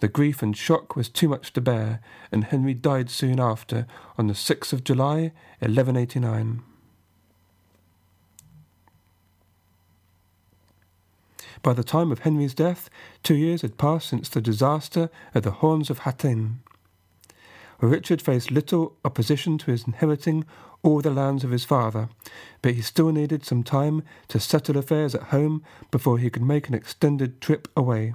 The 0.00 0.08
grief 0.08 0.42
and 0.42 0.56
shock 0.56 0.96
was 0.96 1.08
too 1.08 1.28
much 1.28 1.52
to 1.52 1.60
bear, 1.60 2.00
and 2.32 2.42
Henry 2.42 2.74
died 2.74 3.10
soon 3.10 3.38
after, 3.38 3.86
on 4.18 4.26
the 4.26 4.34
6th 4.34 4.72
of 4.72 4.82
July, 4.82 5.30
1189. 5.60 6.64
By 11.62 11.72
the 11.72 11.84
time 11.84 12.10
of 12.10 12.18
Henry's 12.18 12.54
death, 12.54 12.90
two 13.22 13.36
years 13.36 13.62
had 13.62 13.78
passed 13.78 14.08
since 14.08 14.28
the 14.28 14.40
disaster 14.40 15.10
at 15.32 15.44
the 15.44 15.52
Horns 15.52 15.90
of 15.90 16.00
Hattin. 16.00 16.58
Richard 17.88 18.22
faced 18.22 18.50
little 18.50 18.96
opposition 19.04 19.58
to 19.58 19.72
his 19.72 19.86
inheriting 19.86 20.44
all 20.82 21.00
the 21.00 21.10
lands 21.10 21.42
of 21.42 21.50
his 21.50 21.64
father, 21.64 22.08
but 22.62 22.74
he 22.74 22.82
still 22.82 23.10
needed 23.10 23.44
some 23.44 23.62
time 23.62 24.02
to 24.28 24.38
settle 24.38 24.76
affairs 24.76 25.14
at 25.14 25.24
home 25.24 25.64
before 25.90 26.18
he 26.18 26.30
could 26.30 26.42
make 26.42 26.68
an 26.68 26.74
extended 26.74 27.40
trip 27.40 27.68
away. 27.76 28.14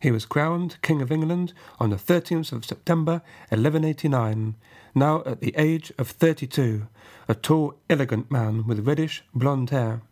He 0.00 0.10
was 0.10 0.26
crowned 0.26 0.80
King 0.82 1.02
of 1.02 1.10
England 1.10 1.52
on 1.80 1.90
the 1.90 1.96
13th 1.96 2.52
of 2.52 2.64
September 2.64 3.22
1189, 3.48 4.54
now 4.94 5.22
at 5.26 5.40
the 5.40 5.54
age 5.56 5.92
of 5.98 6.08
32, 6.08 6.86
a 7.28 7.34
tall, 7.34 7.74
elegant 7.90 8.30
man 8.30 8.66
with 8.66 8.86
reddish 8.86 9.24
blonde 9.34 9.70
hair. 9.70 10.02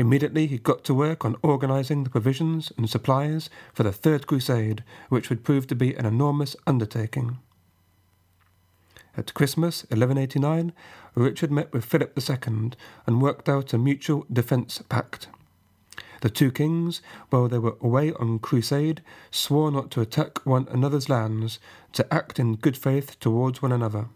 Immediately 0.00 0.46
he 0.46 0.56
got 0.56 0.82
to 0.84 0.94
work 0.94 1.26
on 1.26 1.36
organizing 1.42 2.04
the 2.04 2.10
provisions 2.10 2.72
and 2.78 2.88
supplies 2.88 3.50
for 3.74 3.82
the 3.82 3.92
Third 3.92 4.26
Crusade, 4.26 4.82
which 5.10 5.28
would 5.28 5.44
prove 5.44 5.66
to 5.66 5.74
be 5.74 5.94
an 5.94 6.06
enormous 6.06 6.56
undertaking. 6.66 7.36
At 9.14 9.34
Christmas 9.34 9.82
1189, 9.90 10.72
Richard 11.14 11.50
met 11.50 11.70
with 11.74 11.84
Philip 11.84 12.18
II 12.18 12.70
and 13.06 13.20
worked 13.20 13.46
out 13.46 13.74
a 13.74 13.78
mutual 13.78 14.24
defence 14.32 14.82
pact. 14.88 15.28
The 16.22 16.30
two 16.30 16.50
kings, 16.50 17.02
while 17.28 17.48
they 17.48 17.58
were 17.58 17.76
away 17.82 18.14
on 18.14 18.38
crusade, 18.38 19.02
swore 19.30 19.70
not 19.70 19.90
to 19.90 20.00
attack 20.00 20.46
one 20.46 20.66
another's 20.70 21.10
lands, 21.10 21.58
to 21.92 22.10
act 22.10 22.38
in 22.38 22.56
good 22.56 22.78
faith 22.78 23.20
towards 23.20 23.60
one 23.60 23.72
another. 23.72 24.08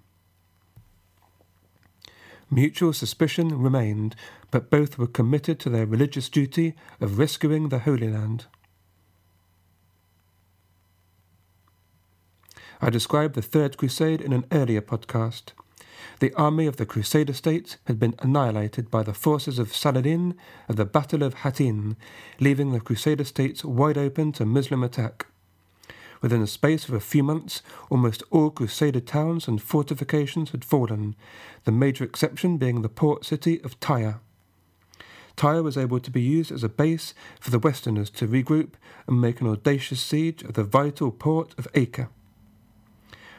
Mutual 2.50 2.92
suspicion 2.92 3.60
remained, 3.60 4.14
but 4.50 4.70
both 4.70 4.98
were 4.98 5.06
committed 5.06 5.58
to 5.60 5.70
their 5.70 5.86
religious 5.86 6.28
duty 6.28 6.74
of 7.00 7.18
rescuing 7.18 7.68
the 7.68 7.80
Holy 7.80 8.08
Land. 8.08 8.46
I 12.80 12.90
described 12.90 13.34
the 13.34 13.42
Third 13.42 13.76
Crusade 13.76 14.20
in 14.20 14.32
an 14.32 14.44
earlier 14.52 14.82
podcast. 14.82 15.52
The 16.20 16.34
army 16.34 16.66
of 16.66 16.76
the 16.76 16.86
Crusader 16.86 17.32
states 17.32 17.78
had 17.86 17.98
been 17.98 18.14
annihilated 18.18 18.90
by 18.90 19.02
the 19.02 19.14
forces 19.14 19.58
of 19.58 19.74
Saladin 19.74 20.34
at 20.68 20.76
the 20.76 20.84
Battle 20.84 21.22
of 21.22 21.34
Hattin, 21.34 21.96
leaving 22.40 22.72
the 22.72 22.80
Crusader 22.80 23.24
states 23.24 23.64
wide 23.64 23.98
open 23.98 24.32
to 24.32 24.44
Muslim 24.44 24.84
attack. 24.84 25.26
Within 26.24 26.40
the 26.40 26.46
space 26.46 26.88
of 26.88 26.94
a 26.94 27.00
few 27.00 27.22
months, 27.22 27.60
almost 27.90 28.22
all 28.30 28.48
Crusader 28.48 29.00
towns 29.00 29.46
and 29.46 29.60
fortifications 29.60 30.52
had 30.52 30.64
fallen, 30.64 31.14
the 31.64 31.70
major 31.70 32.02
exception 32.02 32.56
being 32.56 32.80
the 32.80 32.88
port 32.88 33.26
city 33.26 33.60
of 33.62 33.78
Tyre. 33.78 34.20
Tyre 35.36 35.62
was 35.62 35.76
able 35.76 36.00
to 36.00 36.10
be 36.10 36.22
used 36.22 36.50
as 36.50 36.64
a 36.64 36.68
base 36.70 37.12
for 37.38 37.50
the 37.50 37.58
Westerners 37.58 38.08
to 38.08 38.26
regroup 38.26 38.72
and 39.06 39.20
make 39.20 39.42
an 39.42 39.46
audacious 39.46 40.00
siege 40.00 40.42
of 40.42 40.54
the 40.54 40.64
vital 40.64 41.10
port 41.10 41.54
of 41.58 41.68
Acre. 41.74 42.08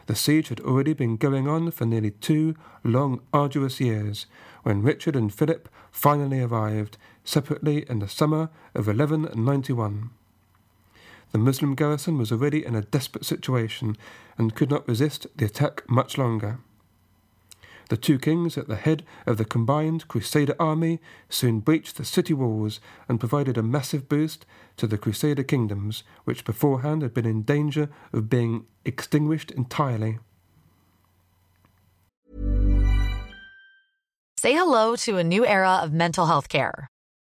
The 0.06 0.14
siege 0.14 0.50
had 0.50 0.60
already 0.60 0.94
been 0.94 1.18
going 1.18 1.48
on 1.48 1.72
for 1.72 1.88
nearly 1.88 2.12
two 2.12 2.54
long, 2.84 3.20
arduous 3.34 3.82
years 3.82 4.28
when 4.62 4.84
Richard 4.84 5.16
and 5.16 5.34
Philip 5.34 5.70
finally 5.92 6.40
arrived, 6.40 7.00
separately 7.24 7.84
in 7.90 7.98
the 7.98 8.08
summer 8.08 8.52
of 8.76 8.86
1191. 8.86 10.12
The 11.36 11.40
Muslim 11.40 11.76
garrison 11.76 12.18
was 12.18 12.32
already 12.32 12.66
in 12.66 12.76
a 12.76 12.82
desperate 12.82 13.26
situation 13.26 13.98
and 14.38 14.56
could 14.56 14.70
not 14.70 14.88
resist 14.88 15.28
the 15.36 15.44
attack 15.44 15.84
much 15.90 16.18
longer. 16.18 16.60
The 17.90 17.98
two 17.98 18.18
kings, 18.18 18.58
at 18.58 18.70
the 18.70 18.78
head 18.78 19.04
of 19.26 19.36
the 19.36 19.44
combined 19.44 20.08
Crusader 20.08 20.56
army, 20.62 21.02
soon 21.28 21.60
breached 21.60 21.98
the 21.98 22.06
city 22.06 22.34
walls 22.34 22.80
and 23.10 23.20
provided 23.20 23.58
a 23.58 23.64
massive 23.64 24.08
boost 24.08 24.46
to 24.78 24.88
the 24.88 24.98
Crusader 24.98 25.44
kingdoms, 25.44 26.04
which 26.24 26.46
beforehand 26.46 27.02
had 27.02 27.14
been 27.14 27.26
in 27.26 27.42
danger 27.42 27.90
of 28.14 28.30
being 28.30 28.66
extinguished 28.86 29.52
entirely. 29.52 30.20
Say 34.38 34.54
hello 34.54 34.96
to 34.96 35.18
a 35.18 35.24
new 35.26 35.46
era 35.46 35.82
of 35.84 35.92
mental 35.92 36.28
health 36.28 36.48
care. 36.48 36.88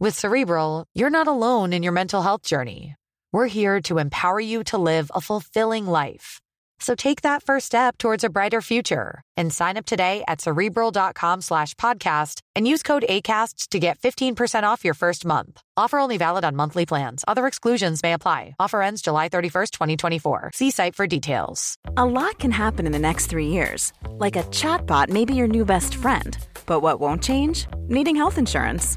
With 0.00 0.16
Cerebral, 0.16 0.84
you're 0.94 1.10
not 1.10 1.26
alone 1.26 1.72
in 1.72 1.82
your 1.82 1.92
mental 1.92 2.22
health 2.22 2.42
journey. 2.42 2.94
We're 3.32 3.48
here 3.48 3.80
to 3.82 3.98
empower 3.98 4.38
you 4.38 4.62
to 4.70 4.78
live 4.78 5.10
a 5.12 5.20
fulfilling 5.20 5.86
life. 5.88 6.40
So 6.78 6.94
take 6.94 7.22
that 7.22 7.42
first 7.42 7.66
step 7.66 7.98
towards 7.98 8.22
a 8.22 8.28
brighter 8.30 8.60
future 8.60 9.22
and 9.36 9.52
sign 9.52 9.76
up 9.76 9.86
today 9.86 10.22
at 10.28 10.40
cerebral.com 10.40 11.40
slash 11.40 11.74
podcast 11.74 12.42
and 12.54 12.68
use 12.68 12.84
code 12.84 13.06
ACasts 13.08 13.70
to 13.70 13.80
get 13.80 13.98
15% 13.98 14.62
off 14.62 14.84
your 14.84 14.94
first 14.94 15.24
month. 15.24 15.60
Offer 15.76 15.98
only 15.98 16.16
valid 16.16 16.44
on 16.44 16.54
monthly 16.54 16.86
plans. 16.86 17.24
Other 17.26 17.48
exclusions 17.48 18.00
may 18.00 18.12
apply. 18.12 18.54
Offer 18.60 18.80
ends 18.82 19.02
July 19.02 19.28
31st, 19.28 19.70
2024. 19.72 20.52
See 20.54 20.70
site 20.70 20.94
for 20.94 21.08
details. 21.08 21.76
A 21.96 22.04
lot 22.04 22.38
can 22.38 22.52
happen 22.52 22.86
in 22.86 22.92
the 22.92 23.00
next 23.00 23.26
three 23.26 23.48
years. 23.48 23.92
Like 24.10 24.36
a 24.36 24.44
chatbot 24.44 25.08
may 25.08 25.24
be 25.24 25.34
your 25.34 25.48
new 25.48 25.64
best 25.64 25.96
friend. 25.96 26.38
But 26.66 26.82
what 26.82 27.00
won't 27.00 27.24
change? 27.24 27.66
Needing 27.88 28.14
health 28.14 28.38
insurance. 28.38 28.96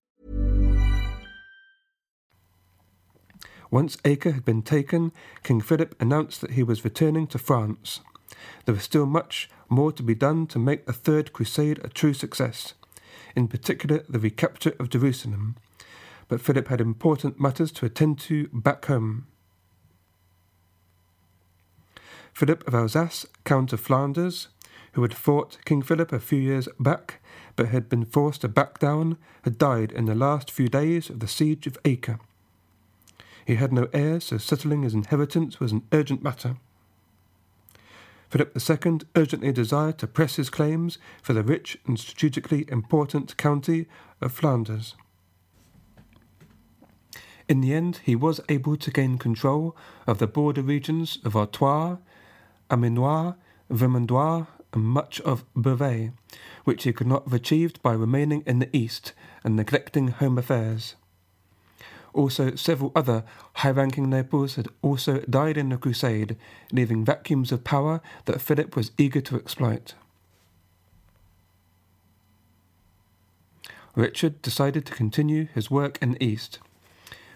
Once 3.71 3.97
Acre 4.03 4.31
had 4.31 4.43
been 4.43 4.61
taken, 4.61 5.13
King 5.43 5.61
Philip 5.61 5.95
announced 6.01 6.41
that 6.41 6.51
he 6.51 6.61
was 6.61 6.83
returning 6.83 7.25
to 7.27 7.39
France. 7.39 8.01
There 8.65 8.75
was 8.75 8.83
still 8.83 9.05
much 9.05 9.49
more 9.69 9.93
to 9.93 10.03
be 10.03 10.13
done 10.13 10.45
to 10.47 10.59
make 10.59 10.85
the 10.85 10.93
Third 10.93 11.31
Crusade 11.31 11.79
a 11.81 11.87
true 11.87 12.13
success, 12.13 12.73
in 13.33 13.47
particular 13.47 14.03
the 14.09 14.19
recapture 14.19 14.73
of 14.77 14.89
Jerusalem. 14.89 15.55
But 16.27 16.41
Philip 16.41 16.67
had 16.67 16.81
important 16.81 17.39
matters 17.39 17.71
to 17.73 17.85
attend 17.85 18.19
to 18.19 18.49
back 18.49 18.85
home. 18.85 19.27
Philip 22.33 22.67
of 22.67 22.75
Alsace, 22.75 23.25
Count 23.45 23.71
of 23.71 23.79
Flanders, 23.79 24.49
who 24.93 25.01
had 25.01 25.13
fought 25.13 25.59
King 25.63 25.81
Philip 25.81 26.11
a 26.11 26.19
few 26.19 26.39
years 26.39 26.67
back 26.77 27.21
but 27.55 27.69
had 27.69 27.87
been 27.87 28.03
forced 28.03 28.41
to 28.41 28.49
back 28.49 28.79
down, 28.79 29.17
had 29.43 29.57
died 29.57 29.93
in 29.93 30.05
the 30.05 30.15
last 30.15 30.51
few 30.51 30.67
days 30.67 31.09
of 31.09 31.21
the 31.21 31.27
siege 31.27 31.67
of 31.67 31.77
Acre. 31.85 32.19
He 33.51 33.57
had 33.57 33.73
no 33.73 33.89
heir, 33.91 34.21
so 34.21 34.37
settling 34.37 34.83
his 34.83 34.93
inheritance 34.93 35.59
was 35.59 35.73
an 35.73 35.85
urgent 35.91 36.23
matter. 36.23 36.55
Philip 38.29 38.55
II 38.55 38.99
urgently 39.13 39.51
desired 39.51 39.97
to 39.97 40.07
press 40.07 40.37
his 40.37 40.49
claims 40.49 40.97
for 41.21 41.33
the 41.33 41.43
rich 41.43 41.77
and 41.85 41.99
strategically 41.99 42.63
important 42.69 43.35
county 43.35 43.87
of 44.21 44.31
Flanders. 44.31 44.95
In 47.49 47.59
the 47.59 47.73
end, 47.73 47.99
he 48.05 48.15
was 48.15 48.39
able 48.47 48.77
to 48.77 48.89
gain 48.89 49.17
control 49.17 49.75
of 50.07 50.19
the 50.19 50.27
border 50.27 50.61
regions 50.61 51.19
of 51.25 51.35
Artois, 51.35 51.97
Amiénois, 52.69 53.35
Vermandois, 53.69 54.47
and 54.71 54.83
much 54.85 55.19
of 55.19 55.43
Beauvais, 55.57 56.13
which 56.63 56.85
he 56.85 56.93
could 56.93 57.07
not 57.07 57.25
have 57.25 57.33
achieved 57.33 57.81
by 57.81 57.91
remaining 57.91 58.43
in 58.47 58.59
the 58.59 58.73
east 58.73 59.11
and 59.43 59.57
neglecting 59.57 60.07
home 60.07 60.37
affairs. 60.37 60.95
Also, 62.13 62.55
several 62.55 62.91
other 62.95 63.23
high 63.55 63.71
ranking 63.71 64.09
nobles 64.09 64.55
had 64.55 64.67
also 64.81 65.19
died 65.21 65.57
in 65.57 65.69
the 65.69 65.77
crusade, 65.77 66.35
leaving 66.71 67.05
vacuums 67.05 67.51
of 67.51 67.63
power 67.63 68.01
that 68.25 68.41
Philip 68.41 68.75
was 68.75 68.91
eager 68.97 69.21
to 69.21 69.35
exploit. 69.35 69.93
Richard 73.95 74.41
decided 74.41 74.85
to 74.85 74.93
continue 74.93 75.47
his 75.53 75.69
work 75.69 75.97
in 76.01 76.13
the 76.13 76.23
east. 76.23 76.59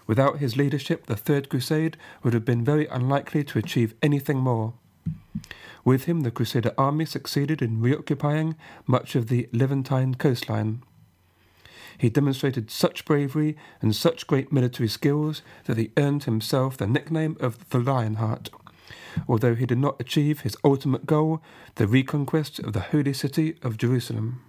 Without 0.07 0.37
his 0.37 0.55
leadership, 0.55 1.05
the 1.05 1.15
Third 1.15 1.49
Crusade 1.49 1.97
would 2.23 2.33
have 2.33 2.45
been 2.45 2.63
very 2.63 2.85
unlikely 2.87 3.43
to 3.45 3.59
achieve 3.59 3.95
anything 4.01 4.37
more. 4.37 4.73
With 5.83 6.05
him, 6.05 6.21
the 6.21 6.31
Crusader 6.31 6.73
army 6.77 7.05
succeeded 7.05 7.61
in 7.61 7.81
reoccupying 7.81 8.55
much 8.87 9.15
of 9.15 9.27
the 9.27 9.49
Levantine 9.51 10.15
coastline. 10.15 10.81
He 11.97 12.09
demonstrated 12.09 12.69
such 12.69 13.05
bravery 13.05 13.55
and 13.81 13.95
such 13.95 14.27
great 14.27 14.51
military 14.51 14.89
skills 14.89 15.41
that 15.65 15.77
he 15.77 15.91
earned 15.97 16.25
himself 16.25 16.77
the 16.77 16.87
nickname 16.87 17.37
of 17.39 17.69
the 17.69 17.79
Lionheart, 17.79 18.49
although 19.27 19.55
he 19.55 19.65
did 19.65 19.77
not 19.77 19.99
achieve 19.99 20.41
his 20.41 20.57
ultimate 20.63 21.05
goal, 21.05 21.41
the 21.75 21.87
reconquest 21.87 22.59
of 22.59 22.73
the 22.73 22.81
holy 22.81 23.13
city 23.13 23.57
of 23.61 23.77
Jerusalem. 23.77 24.41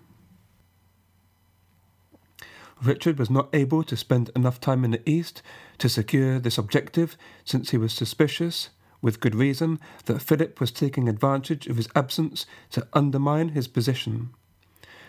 Richard 2.82 3.18
was 3.18 3.30
not 3.30 3.48
able 3.54 3.82
to 3.84 3.96
spend 3.96 4.30
enough 4.36 4.60
time 4.60 4.84
in 4.84 4.90
the 4.90 5.08
East 5.08 5.40
to 5.78 5.88
secure 5.88 6.38
this 6.38 6.58
objective, 6.58 7.16
since 7.44 7.70
he 7.70 7.78
was 7.78 7.92
suspicious, 7.92 8.68
with 9.00 9.20
good 9.20 9.34
reason, 9.34 9.80
that 10.04 10.20
Philip 10.20 10.60
was 10.60 10.70
taking 10.70 11.08
advantage 11.08 11.68
of 11.68 11.76
his 11.76 11.88
absence 11.94 12.44
to 12.70 12.86
undermine 12.92 13.50
his 13.50 13.68
position 13.68 14.30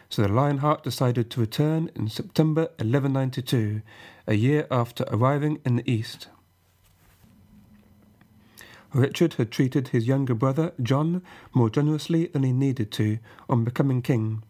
so 0.10 0.22
the 0.22 0.28
Lionheart 0.28 0.84
decided 0.84 1.30
to 1.30 1.40
return 1.40 1.92
in 1.96 2.08
September 2.08 2.64
1192, 2.78 3.82
a 4.28 4.34
year 4.36 4.68
after 4.72 5.06
arriving 5.10 5.60
in 5.66 5.76
the 5.76 5.92
East. 5.92 6.28
Richard 8.94 9.34
had 9.34 9.52
treated 9.52 9.90
his 9.90 10.08
younger 10.08 10.34
brother, 10.34 10.74
John, 10.82 11.22
more 11.54 11.70
generously 11.70 12.28
than 12.28 12.44
he 12.44 12.54
needed 12.54 12.92
to 12.94 13.20
on 13.50 13.64
becoming 13.64 14.02
king. 14.02 14.44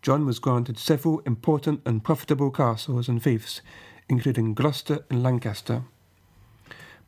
John 0.00 0.24
was 0.24 0.38
granted 0.38 0.78
several 0.78 1.18
important 1.20 1.82
and 1.84 2.04
profitable 2.04 2.50
castles 2.50 3.08
and 3.08 3.22
fiefs, 3.22 3.60
including 4.08 4.54
Gloucester 4.54 5.04
and 5.10 5.22
Lancaster. 5.22 5.82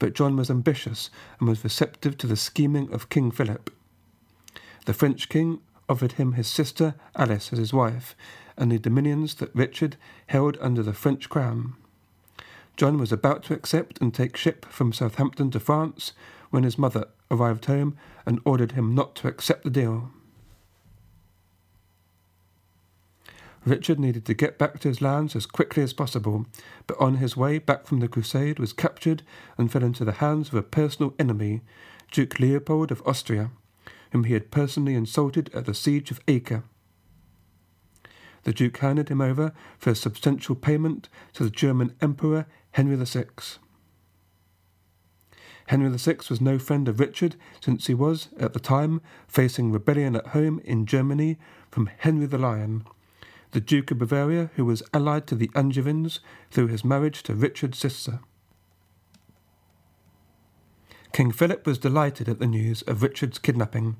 But 0.00 0.14
John 0.14 0.36
was 0.36 0.50
ambitious 0.50 1.10
and 1.38 1.48
was 1.48 1.62
receptive 1.62 2.18
to 2.18 2.26
the 2.26 2.36
scheming 2.36 2.92
of 2.92 3.08
King 3.08 3.30
Philip. 3.30 3.70
The 4.86 4.94
French 4.94 5.28
king 5.28 5.60
offered 5.88 6.12
him 6.12 6.32
his 6.32 6.46
sister 6.46 6.94
Alice 7.16 7.52
as 7.52 7.58
his 7.58 7.72
wife, 7.72 8.14
and 8.56 8.70
the 8.70 8.78
dominions 8.78 9.36
that 9.36 9.54
Richard 9.54 9.96
held 10.26 10.58
under 10.60 10.82
the 10.82 10.92
French 10.92 11.28
crown. 11.28 11.74
John 12.76 12.98
was 12.98 13.12
about 13.12 13.42
to 13.44 13.54
accept 13.54 14.00
and 14.00 14.14
take 14.14 14.36
ship 14.36 14.66
from 14.66 14.92
Southampton 14.92 15.50
to 15.50 15.60
France 15.60 16.12
when 16.50 16.62
his 16.62 16.78
mother 16.78 17.06
arrived 17.30 17.64
home 17.64 17.96
and 18.24 18.40
ordered 18.44 18.72
him 18.72 18.94
not 18.94 19.14
to 19.16 19.28
accept 19.28 19.64
the 19.64 19.70
deal. 19.70 20.10
Richard 23.64 23.98
needed 23.98 24.24
to 24.26 24.34
get 24.34 24.58
back 24.58 24.78
to 24.80 24.88
his 24.88 25.02
lands 25.02 25.34
as 25.34 25.44
quickly 25.44 25.82
as 25.82 25.92
possible, 25.92 26.46
but 26.86 26.98
on 26.98 27.16
his 27.16 27.36
way 27.36 27.58
back 27.58 27.86
from 27.86 28.00
the 28.00 28.08
crusade 28.08 28.58
was 28.58 28.72
captured 28.72 29.22
and 29.58 29.70
fell 29.70 29.82
into 29.82 30.04
the 30.04 30.12
hands 30.12 30.48
of 30.48 30.54
a 30.54 30.62
personal 30.62 31.14
enemy, 31.18 31.62
Duke 32.10 32.38
Leopold 32.38 32.90
of 32.90 33.02
Austria 33.04 33.50
whom 34.12 34.24
he 34.24 34.34
had 34.34 34.50
personally 34.50 34.94
insulted 34.94 35.50
at 35.54 35.66
the 35.66 35.74
siege 35.74 36.10
of 36.10 36.20
Acre. 36.28 36.64
the 38.44 38.52
Duke 38.52 38.78
handed 38.78 39.08
him 39.08 39.20
over 39.20 39.52
for 39.78 39.90
a 39.90 39.94
substantial 39.94 40.54
payment 40.54 41.08
to 41.34 41.44
the 41.44 41.50
German 41.50 41.94
Emperor 42.00 42.46
Henry 42.72 42.96
VI. 42.96 43.26
Henry 45.66 45.94
VI 45.98 46.16
was 46.30 46.40
no 46.40 46.58
friend 46.58 46.88
of 46.88 46.98
Richard 46.98 47.36
since 47.60 47.88
he 47.88 47.94
was, 47.94 48.28
at 48.38 48.54
the 48.54 48.60
time, 48.60 49.02
facing 49.26 49.70
rebellion 49.70 50.16
at 50.16 50.28
home 50.28 50.60
in 50.64 50.86
Germany 50.86 51.38
from 51.70 51.90
Henry 51.98 52.24
the 52.24 52.38
Lion, 52.38 52.84
the 53.50 53.60
Duke 53.60 53.90
of 53.90 53.98
Bavaria, 53.98 54.50
who 54.56 54.64
was 54.64 54.82
allied 54.94 55.26
to 55.26 55.34
the 55.34 55.50
Angevins 55.54 56.20
through 56.50 56.68
his 56.68 56.86
marriage 56.86 57.22
to 57.24 57.34
Richard's 57.34 57.78
sister. 57.78 58.20
King 61.12 61.32
Philip 61.32 61.66
was 61.66 61.78
delighted 61.78 62.28
at 62.28 62.38
the 62.38 62.46
news 62.46 62.82
of 62.82 63.02
Richard's 63.02 63.38
kidnapping. 63.38 63.96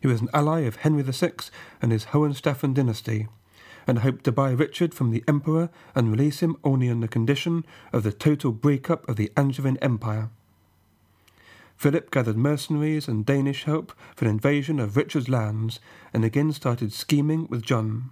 He 0.00 0.06
was 0.06 0.20
an 0.20 0.28
ally 0.32 0.60
of 0.60 0.76
Henry 0.76 1.02
VI 1.02 1.32
and 1.82 1.90
his 1.90 2.06
Hohenstaufen 2.06 2.74
dynasty, 2.74 3.26
and 3.86 4.00
hoped 4.00 4.24
to 4.24 4.32
buy 4.32 4.50
Richard 4.50 4.94
from 4.94 5.10
the 5.10 5.24
Emperor 5.26 5.70
and 5.94 6.10
release 6.10 6.40
him 6.40 6.56
only 6.62 6.90
on 6.90 7.00
the 7.00 7.08
condition 7.08 7.64
of 7.92 8.02
the 8.02 8.12
total 8.12 8.52
break-up 8.52 9.08
of 9.08 9.16
the 9.16 9.32
Angevin 9.36 9.78
Empire. 9.78 10.30
Philip 11.76 12.10
gathered 12.10 12.36
mercenaries 12.36 13.08
and 13.08 13.24
Danish 13.24 13.64
help 13.64 13.92
for 14.14 14.24
an 14.24 14.32
invasion 14.32 14.78
of 14.78 14.96
Richard's 14.96 15.28
lands 15.28 15.80
and 16.12 16.24
again 16.24 16.52
started 16.52 16.92
scheming 16.92 17.46
with 17.48 17.62
John. 17.62 18.10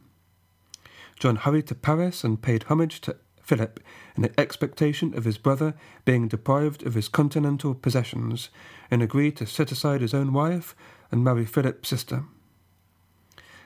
John 1.18 1.36
hurried 1.36 1.66
to 1.68 1.74
Paris 1.74 2.24
and 2.24 2.40
paid 2.40 2.64
homage 2.64 3.00
to 3.02 3.16
Philip 3.46 3.78
in 4.16 4.22
the 4.22 4.40
expectation 4.40 5.16
of 5.16 5.24
his 5.24 5.38
brother 5.38 5.74
being 6.04 6.26
deprived 6.26 6.84
of 6.84 6.94
his 6.94 7.08
continental 7.08 7.76
possessions 7.76 8.50
and 8.90 9.02
agreed 9.02 9.36
to 9.36 9.46
set 9.46 9.70
aside 9.70 10.00
his 10.00 10.12
own 10.12 10.32
wife 10.32 10.74
and 11.12 11.22
marry 11.22 11.44
Philip's 11.44 11.88
sister. 11.88 12.24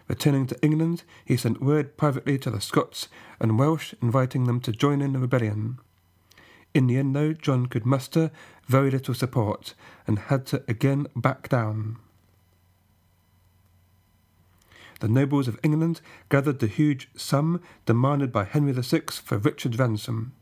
Returning 0.07 0.47
to 0.49 0.63
England, 0.63 1.05
he 1.25 1.37
sent 1.37 1.63
word 1.63 1.97
privately 1.97 2.37
to 2.39 2.51
the 2.51 2.61
Scots 2.61 3.09
and 3.41 3.59
Welsh 3.59 3.95
inviting 4.03 4.45
them 4.45 4.61
to 4.61 4.73
join 4.73 5.01
in 5.01 5.15
the 5.15 5.19
rebellion. 5.19 5.79
In 6.75 6.87
the 6.87 6.99
end, 6.99 7.17
though, 7.17 7.33
John 7.33 7.67
could 7.67 7.87
muster 7.87 8.31
very 8.67 8.91
little 8.91 9.15
support 9.15 9.75
and 10.07 10.19
had 10.19 10.45
to 10.47 10.63
again 10.69 11.07
back 11.17 11.49
down. 11.49 11.97
The 15.01 15.09
nobles 15.09 15.49
of 15.49 15.59
England 15.63 16.01
gathered 16.29 16.61
the 16.61 16.67
huge 16.67 17.09
sum 17.17 17.61
demanded 17.87 18.33
by 18.33 18.45
Henry 18.45 18.73
VI 18.73 19.03
for 19.11 19.39
Richard's 19.39 19.79
ransom. 19.79 20.33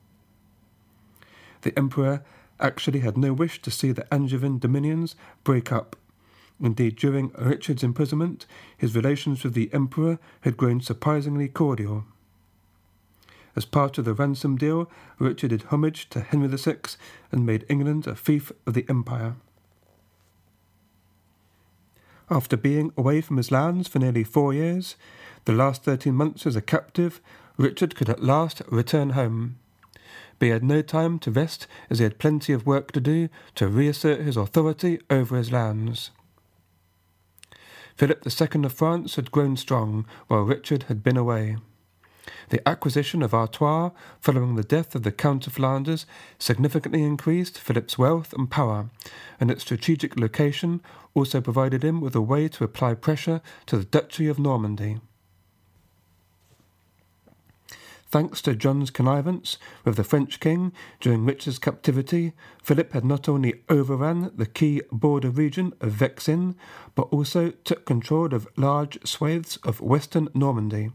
The 1.63 1.77
Emperor 1.79 2.23
actually 2.61 3.01
had 3.01 3.17
no 3.17 3.33
wish 3.33 3.63
to 3.63 3.71
see 3.71 3.93
the 3.93 4.13
Angevin 4.13 4.59
dominions 4.59 5.15
break 5.45 5.73
up. 5.73 5.97
Indeed, 6.61 6.97
during 6.97 7.31
Richard's 7.39 7.85
imprisonment, 7.85 8.47
his 8.77 8.97
relations 8.97 9.45
with 9.45 9.55
the 9.55 9.71
Emperor 9.73 10.19
had 10.41 10.57
grown 10.57 10.81
surprisingly 10.81 11.49
cordial. 11.49 12.05
As 13.55 13.65
part 13.65 13.97
of 13.99 14.05
the 14.05 14.15
ransom 14.15 14.57
deal, 14.57 14.91
Richard 15.19 15.51
did 15.51 15.65
homage 15.65 16.09
to 16.11 16.21
Henry 16.21 16.49
VI 16.49 16.79
and 17.31 17.47
made 17.47 17.65
England 17.69 18.07
a 18.09 18.17
fief 18.17 18.51
of 18.67 18.75
the 18.75 18.87
empire. 18.89 19.37
After 22.31 22.57
being 22.57 22.93
away 22.97 23.21
from 23.23 23.39
his 23.39 23.51
lands 23.51 23.89
for 23.89 23.99
nearly 23.99 24.23
four 24.23 24.53
years, 24.53 24.97
the 25.47 25.53
last 25.53 25.83
thirteen 25.83 26.15
months 26.15 26.47
as 26.47 26.57
a 26.57 26.63
captive, 26.63 27.21
Richard 27.57 27.97
could 27.97 28.11
at 28.11 28.23
last 28.23 28.61
return 28.69 29.11
home. 29.11 29.57
But 30.39 30.47
he 30.47 30.53
had 30.53 30.63
no 30.63 30.83
time 30.83 31.19
to 31.21 31.31
rest 31.31 31.67
as 31.89 31.99
he 31.99 32.05
had 32.05 32.19
plenty 32.19 32.53
of 32.53 32.67
work 32.67 32.93
to 32.93 33.01
do 33.01 33.29
to 33.55 33.67
reassert 33.67 34.21
his 34.21 34.37
authority 34.37 35.01
over 35.09 35.37
his 35.37 35.51
lands. 35.51 36.11
Philip 37.97 38.25
II 38.27 38.65
of 38.65 38.73
France 38.73 39.17
had 39.17 39.33
grown 39.33 39.57
strong 39.57 40.07
while 40.29 40.43
Richard 40.43 40.85
had 40.85 41.03
been 41.03 41.17
away. 41.17 41.57
The 42.51 42.67
acquisition 42.69 43.23
of 43.23 43.35
Artois 43.35 43.91
following 44.21 44.57
the 44.57 44.63
death 44.63 44.95
of 44.95 45.03
the 45.03 45.13
Count 45.13 45.47
of 45.47 45.55
Flanders 45.55 46.07
significantly 46.39 47.03
increased 47.03 47.59
Philip's 47.59 47.99
wealth 47.99 48.33
and 48.33 48.51
power, 48.51 48.91
and 49.41 49.51
its 49.51 49.63
strategic 49.63 50.19
location 50.19 50.81
also 51.15 51.41
provided 51.41 51.83
him 51.83 52.01
with 52.01 52.15
a 52.15 52.21
way 52.21 52.49
to 52.49 52.65
apply 52.65 52.95
pressure 52.95 53.41
to 53.67 53.77
the 53.77 53.85
Duchy 53.85 54.29
of 54.29 54.39
Normandy. 54.39 55.01
Thanks 58.11 58.41
to 58.43 58.57
John's 58.57 58.91
connivance 58.91 59.59
with 59.85 59.97
the 59.97 60.05
French 60.05 60.41
king 60.41 60.73
during 60.99 61.27
Richard's 61.27 61.59
captivity, 61.59 62.33
Philip 62.63 62.93
had 62.93 63.05
not 63.05 63.29
only 63.29 63.63
overran 63.69 64.31
the 64.35 64.47
key 64.47 64.81
border 64.91 65.29
region 65.29 65.75
of 65.83 65.93
Vexin, 65.93 66.55
but 66.95 67.03
also 67.11 67.51
took 67.65 67.85
control 67.85 68.33
of 68.33 68.49
large 68.57 68.99
swathes 69.07 69.59
of 69.59 69.83
western 69.83 70.29
Normandy. 70.33 70.91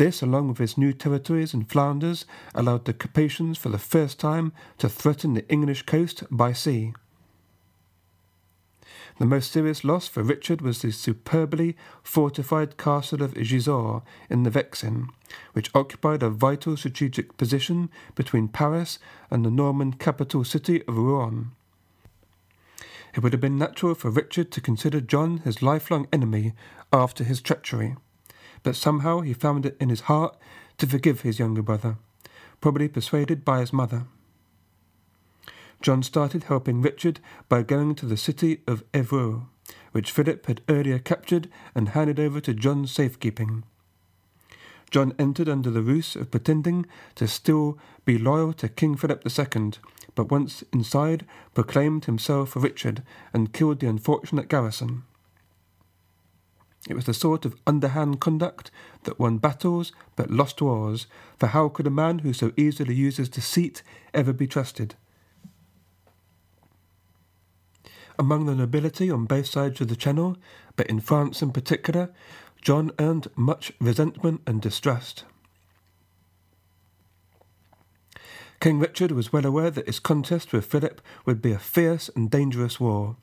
This, 0.00 0.22
along 0.22 0.48
with 0.48 0.56
his 0.56 0.78
new 0.78 0.94
territories 0.94 1.52
in 1.52 1.66
Flanders, 1.66 2.24
allowed 2.54 2.86
the 2.86 2.94
Capetians 2.94 3.58
for 3.58 3.68
the 3.68 3.76
first 3.76 4.18
time 4.18 4.54
to 4.78 4.88
threaten 4.88 5.34
the 5.34 5.46
English 5.50 5.82
coast 5.82 6.24
by 6.30 6.54
sea. 6.54 6.94
The 9.18 9.26
most 9.26 9.52
serious 9.52 9.84
loss 9.84 10.08
for 10.08 10.22
Richard 10.22 10.62
was 10.62 10.80
the 10.80 10.90
superbly 10.90 11.76
fortified 12.02 12.78
castle 12.78 13.22
of 13.22 13.34
Gisors 13.34 14.00
in 14.30 14.44
the 14.44 14.50
Vexin, 14.50 15.10
which 15.52 15.70
occupied 15.74 16.22
a 16.22 16.30
vital 16.30 16.78
strategic 16.78 17.36
position 17.36 17.90
between 18.14 18.48
Paris 18.48 18.98
and 19.30 19.44
the 19.44 19.50
Norman 19.50 19.92
capital 19.92 20.44
city 20.44 20.82
of 20.88 20.96
Rouen. 20.96 21.50
It 23.14 23.22
would 23.22 23.34
have 23.34 23.42
been 23.42 23.58
natural 23.58 23.94
for 23.94 24.08
Richard 24.08 24.50
to 24.52 24.62
consider 24.62 25.02
John 25.02 25.42
his 25.44 25.60
lifelong 25.60 26.08
enemy 26.10 26.54
after 26.90 27.22
his 27.22 27.42
treachery 27.42 27.96
but 28.62 28.76
somehow 28.76 29.20
he 29.20 29.32
found 29.32 29.66
it 29.66 29.76
in 29.80 29.88
his 29.88 30.02
heart 30.02 30.36
to 30.78 30.86
forgive 30.86 31.20
his 31.20 31.38
younger 31.38 31.62
brother, 31.62 31.96
probably 32.60 32.88
persuaded 32.88 33.44
by 33.44 33.60
his 33.60 33.72
mother. 33.72 34.06
John 35.82 36.02
started 36.02 36.44
helping 36.44 36.82
Richard 36.82 37.20
by 37.48 37.62
going 37.62 37.94
to 37.96 38.06
the 38.06 38.16
city 38.16 38.60
of 38.66 38.84
Evreux, 38.92 39.46
which 39.92 40.12
Philip 40.12 40.46
had 40.46 40.60
earlier 40.68 40.98
captured 40.98 41.48
and 41.74 41.90
handed 41.90 42.20
over 42.20 42.40
to 42.40 42.54
John's 42.54 42.92
safekeeping. 42.92 43.64
John 44.90 45.14
entered 45.18 45.48
under 45.48 45.70
the 45.70 45.82
ruse 45.82 46.16
of 46.16 46.30
pretending 46.30 46.84
to 47.14 47.28
still 47.28 47.78
be 48.04 48.18
loyal 48.18 48.52
to 48.54 48.68
King 48.68 48.96
Philip 48.96 49.22
II, 49.26 49.72
but 50.14 50.30
once 50.30 50.64
inside 50.72 51.24
proclaimed 51.54 52.06
himself 52.06 52.56
Richard 52.56 53.02
and 53.32 53.52
killed 53.52 53.80
the 53.80 53.88
unfortunate 53.88 54.48
garrison. 54.48 55.04
It 56.88 56.94
was 56.94 57.04
the 57.04 57.14
sort 57.14 57.44
of 57.44 57.56
underhand 57.66 58.20
conduct 58.20 58.70
that 59.04 59.18
won 59.18 59.38
battles 59.38 59.92
but 60.16 60.30
lost 60.30 60.62
wars, 60.62 61.06
for 61.38 61.48
how 61.48 61.68
could 61.68 61.86
a 61.86 61.90
man 61.90 62.20
who 62.20 62.32
so 62.32 62.52
easily 62.56 62.94
uses 62.94 63.28
deceit 63.28 63.82
ever 64.14 64.32
be 64.32 64.46
trusted? 64.46 64.94
Among 68.18 68.46
the 68.46 68.54
nobility 68.54 69.10
on 69.10 69.26
both 69.26 69.46
sides 69.46 69.80
of 69.80 69.88
the 69.88 69.96
Channel, 69.96 70.36
but 70.76 70.86
in 70.86 71.00
France 71.00 71.42
in 71.42 71.52
particular, 71.52 72.10
John 72.62 72.92
earned 72.98 73.28
much 73.36 73.72
resentment 73.80 74.42
and 74.46 74.60
distrust. 74.60 75.24
King 78.60 78.78
Richard 78.78 79.12
was 79.12 79.32
well 79.32 79.46
aware 79.46 79.70
that 79.70 79.86
his 79.86 80.00
contest 80.00 80.52
with 80.52 80.66
Philip 80.66 81.00
would 81.24 81.40
be 81.40 81.52
a 81.52 81.58
fierce 81.58 82.10
and 82.14 82.30
dangerous 82.30 82.78
war. 82.78 83.16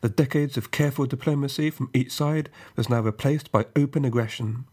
The 0.00 0.08
decades 0.08 0.56
of 0.56 0.70
careful 0.70 1.06
diplomacy 1.06 1.70
from 1.70 1.90
each 1.92 2.12
side 2.12 2.48
was 2.76 2.88
now 2.88 3.00
replaced 3.00 3.52
by 3.52 3.66
open 3.76 4.04
aggression. 4.04 4.64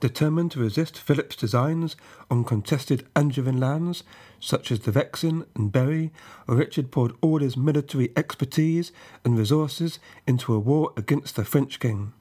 Determined 0.00 0.50
to 0.52 0.60
resist 0.60 0.98
Philip's 0.98 1.36
designs 1.36 1.96
on 2.30 2.44
contested 2.44 3.06
Angevin 3.14 3.60
lands, 3.60 4.04
such 4.40 4.72
as 4.72 4.80
the 4.80 4.90
Vexin 4.90 5.46
and 5.54 5.70
Berry, 5.70 6.10
Richard 6.46 6.90
poured 6.90 7.12
all 7.20 7.40
his 7.40 7.56
military 7.56 8.10
expertise 8.16 8.90
and 9.24 9.38
resources 9.38 9.98
into 10.26 10.54
a 10.54 10.58
war 10.58 10.92
against 10.96 11.36
the 11.36 11.44
French 11.44 11.78
king. 11.78 12.12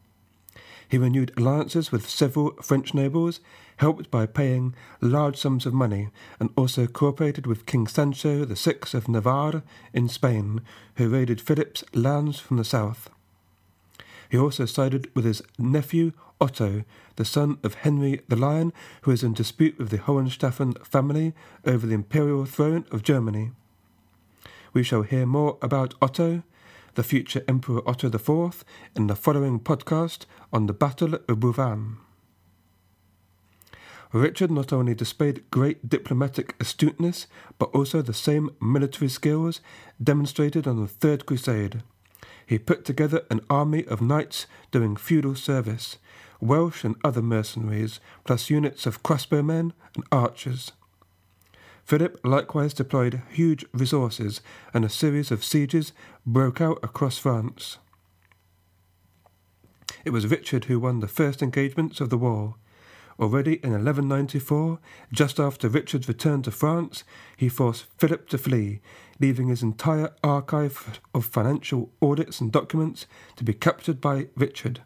He 0.88 0.98
renewed 0.98 1.32
alliances 1.38 1.92
with 1.92 2.10
several 2.10 2.52
French 2.62 2.94
nobles, 2.94 3.40
helped 3.82 4.12
by 4.12 4.28
paying 4.28 4.76
large 5.02 5.36
sums 5.36 5.66
of 5.66 5.74
money, 5.74 6.10
and 6.40 6.52
also 6.56 6.86
cooperated 6.86 7.48
with 7.48 7.66
King 7.66 7.88
Sancho 7.88 8.46
VI 8.46 8.76
of 8.94 9.10
Navarre 9.10 9.64
in 9.92 10.08
Spain, 10.08 10.62
who 10.98 11.10
raided 11.10 11.42
Philip's 11.42 11.84
lands 11.92 12.40
from 12.40 12.58
the 12.58 12.64
south. 12.64 13.10
He 14.30 14.38
also 14.38 14.66
sided 14.66 15.10
with 15.16 15.26
his 15.26 15.42
nephew 15.58 16.12
Otto, 16.40 16.84
the 17.16 17.26
son 17.26 17.58
of 17.64 17.74
Henry 17.74 18.22
the 18.28 18.36
Lion, 18.36 18.72
who 19.02 19.10
was 19.10 19.24
in 19.24 19.34
dispute 19.34 19.80
with 19.80 19.90
the 19.90 19.98
Hohenstaufen 19.98 20.86
family 20.86 21.34
over 21.66 21.88
the 21.88 21.96
imperial 21.96 22.46
throne 22.46 22.86
of 22.92 23.02
Germany. 23.02 23.50
We 24.74 24.84
shall 24.84 25.02
hear 25.02 25.26
more 25.26 25.58
about 25.60 25.96
Otto 26.00 26.44
the 26.94 27.04
future 27.04 27.44
Emperor 27.48 27.82
Otto 27.90 28.10
IV 28.14 28.64
in 28.96 29.08
the 29.08 29.16
following 29.16 29.60
podcast 29.60 30.26
on 30.54 30.68
the 30.68 30.74
Battle 30.74 31.16
of 31.16 31.40
Bouvines. 31.40 31.98
Richard 34.14 34.52
not 34.52 34.74
only 34.74 34.94
displayed 34.94 35.50
great 35.52 35.88
diplomatic 35.88 36.56
astuteness, 36.60 37.28
but 37.58 37.70
also 37.74 38.02
the 38.02 38.14
same 38.14 38.50
military 38.62 39.10
skills 39.10 39.62
demonstrated 40.04 40.68
on 40.68 40.82
the 40.82 40.88
Third 40.88 41.26
Crusade. 41.26 41.82
He 42.46 42.60
put 42.60 42.84
together 42.84 43.24
an 43.30 43.42
army 43.50 43.86
of 43.86 44.02
knights 44.02 44.48
doing 44.72 44.98
feudal 44.98 45.36
service, 45.36 45.98
Welsh 46.42 46.84
and 46.84 46.96
other 47.04 47.22
mercenaries, 47.22 48.00
plus 48.26 48.50
units 48.50 48.86
of 48.86 49.04
crossbowmen 49.04 49.72
and 49.96 50.04
archers. 50.12 50.74
Philip 51.86 52.20
likewise 52.26 52.74
deployed 52.74 53.22
huge 53.30 53.66
resources, 53.74 54.42
and 54.74 54.84
a 54.84 54.90
series 54.90 55.32
of 55.32 55.44
sieges 55.44 55.94
broke 56.26 56.60
out 56.60 56.80
across 56.84 57.18
France. 57.18 57.78
It 60.04 60.10
was 60.10 60.28
Richard 60.28 60.66
who 60.66 60.80
won 60.80 61.00
the 61.00 61.08
first 61.08 61.42
engagements 61.42 62.02
of 62.02 62.10
the 62.10 62.18
war. 62.18 62.56
Already 63.22 63.64
in 63.64 63.70
1194, 63.70 64.80
just 65.14 65.40
after 65.40 65.70
Richard's 65.70 66.08
return 66.08 66.42
to 66.42 66.50
France, 66.50 67.04
he 67.38 67.50
forced 67.50 67.86
Philip 68.00 68.28
to 68.30 68.38
flee, 68.40 68.82
leaving 69.20 69.50
his 69.50 69.62
entire 69.62 70.12
archive 70.24 71.00
of 71.14 71.24
financial 71.24 71.92
audits 72.02 72.42
and 72.42 72.52
documents 72.52 73.06
to 73.36 73.44
be 73.44 73.54
captured 73.54 74.02
by 74.02 74.30
Richard. 74.36 74.82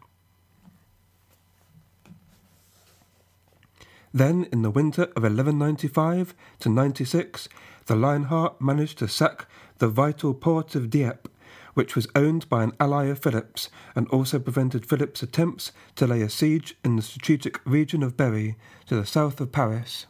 Then, 4.12 4.46
in 4.52 4.60
the 4.60 4.70
winter 4.70 5.04
of 5.16 5.22
1195 5.22 6.34
to 6.60 6.68
96, 6.68 7.48
the 7.86 7.96
Lionheart 7.96 8.60
managed 8.60 8.98
to 8.98 9.08
sack 9.08 9.46
the 9.78 9.88
vital 9.88 10.34
port 10.34 10.74
of 10.74 10.90
Dieppe, 10.90 11.30
which 11.76 11.94
was 11.94 12.08
owned 12.14 12.48
by 12.48 12.62
an 12.62 12.72
ally 12.80 13.04
of 13.04 13.18
Philip's, 13.18 13.68
and 13.94 14.08
also 14.08 14.38
prevented 14.38 14.86
Philip's 14.86 15.22
attempts 15.22 15.72
to 15.94 16.06
lay 16.06 16.22
a 16.22 16.30
siege 16.30 16.74
in 16.82 16.96
the 16.96 17.02
strategic 17.02 17.60
region 17.66 18.02
of 18.02 18.16
Berry, 18.16 18.56
to 18.86 18.96
the 18.96 19.04
south 19.04 19.42
of 19.42 19.52
Paris. 19.52 20.06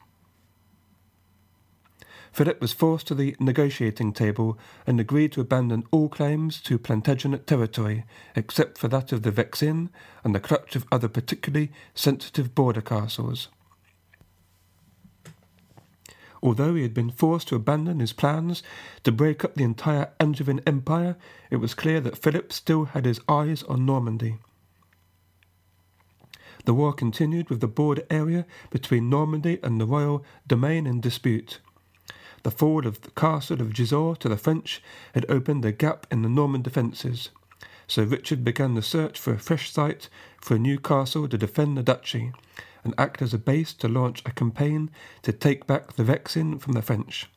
Philip 2.30 2.60
was 2.60 2.72
forced 2.72 3.08
to 3.08 3.16
the 3.16 3.34
negotiating 3.40 4.12
table 4.12 4.56
and 4.86 5.00
agreed 5.00 5.32
to 5.32 5.40
abandon 5.40 5.82
all 5.90 6.08
claims 6.08 6.60
to 6.60 6.78
Plantagenet 6.78 7.48
territory, 7.48 8.04
except 8.36 8.78
for 8.78 8.86
that 8.86 9.10
of 9.10 9.22
the 9.22 9.32
Vexin 9.32 9.88
and 10.22 10.36
the 10.36 10.38
clutch 10.38 10.76
of 10.76 10.86
other 10.92 11.08
particularly 11.08 11.72
sensitive 11.94 12.54
border 12.54 12.82
castles. 12.82 13.48
Although 16.42 16.74
he 16.74 16.82
had 16.82 16.94
been 16.94 17.10
forced 17.10 17.48
to 17.48 17.56
abandon 17.56 18.00
his 18.00 18.12
plans 18.12 18.62
to 19.04 19.12
break 19.12 19.44
up 19.44 19.54
the 19.54 19.64
entire 19.64 20.10
Angevin 20.20 20.60
Empire, 20.66 21.16
it 21.50 21.56
was 21.56 21.74
clear 21.74 22.00
that 22.00 22.18
Philip 22.18 22.52
still 22.52 22.86
had 22.86 23.04
his 23.04 23.20
eyes 23.28 23.62
on 23.64 23.86
Normandy. 23.86 24.38
The 26.64 26.74
war 26.74 26.92
continued 26.92 27.48
with 27.48 27.60
the 27.60 27.68
border 27.68 28.02
area 28.10 28.44
between 28.70 29.08
Normandy 29.08 29.60
and 29.62 29.80
the 29.80 29.86
royal 29.86 30.24
domain 30.46 30.86
in 30.86 31.00
dispute. 31.00 31.60
The 32.42 32.50
fall 32.50 32.86
of 32.86 33.00
the 33.00 33.10
castle 33.12 33.60
of 33.60 33.72
Gisors 33.72 34.18
to 34.18 34.28
the 34.28 34.36
French 34.36 34.82
had 35.14 35.26
opened 35.28 35.64
a 35.64 35.72
gap 35.72 36.06
in 36.10 36.22
the 36.22 36.28
Norman 36.28 36.62
defences, 36.62 37.30
so 37.86 38.02
Richard 38.02 38.44
began 38.44 38.74
the 38.74 38.82
search 38.82 39.18
for 39.18 39.32
a 39.32 39.38
fresh 39.38 39.70
site 39.72 40.08
for 40.40 40.56
a 40.56 40.58
new 40.58 40.78
castle 40.78 41.28
to 41.28 41.38
defend 41.38 41.76
the 41.76 41.82
duchy, 41.82 42.32
and 42.86 42.94
act 42.96 43.20
as 43.20 43.34
a 43.34 43.38
base 43.38 43.74
to 43.74 43.88
launch 43.88 44.22
a 44.24 44.30
campaign 44.30 44.88
to 45.22 45.32
take 45.32 45.66
back 45.66 45.94
the 45.94 46.04
Vexin 46.04 46.60
from 46.60 46.74
the 46.74 46.82
French. 46.82 47.28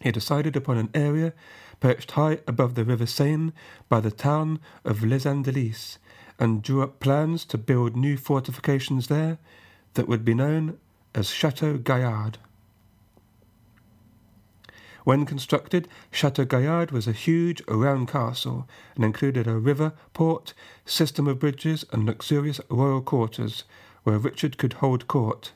He 0.00 0.12
decided 0.12 0.54
upon 0.54 0.78
an 0.78 0.90
area 0.94 1.32
perched 1.80 2.12
high 2.12 2.38
above 2.46 2.76
the 2.76 2.84
River 2.84 3.06
Seine 3.06 3.52
by 3.88 3.98
the 3.98 4.12
town 4.12 4.60
of 4.84 5.02
Les 5.04 5.24
Andelys 5.24 5.98
and 6.38 6.62
drew 6.62 6.82
up 6.82 7.00
plans 7.00 7.44
to 7.46 7.58
build 7.58 7.96
new 7.96 8.16
fortifications 8.16 9.08
there 9.08 9.38
that 9.94 10.06
would 10.06 10.24
be 10.24 10.34
known 10.34 10.78
as 11.12 11.28
Chateau 11.28 11.76
Gaillard. 11.76 12.38
When 15.04 15.24
constructed, 15.24 15.88
Chateau 16.10 16.44
Gaillard 16.44 16.90
was 16.90 17.06
a 17.06 17.12
huge, 17.12 17.62
round 17.66 18.08
castle 18.08 18.68
and 18.94 19.04
included 19.04 19.46
a 19.46 19.58
river, 19.58 19.92
port, 20.12 20.52
system 20.84 21.26
of 21.26 21.38
bridges, 21.38 21.84
and 21.92 22.04
luxurious 22.04 22.60
royal 22.68 23.00
quarters 23.00 23.64
where 24.04 24.18
Richard 24.18 24.58
could 24.58 24.74
hold 24.74 25.08
court. 25.08 25.52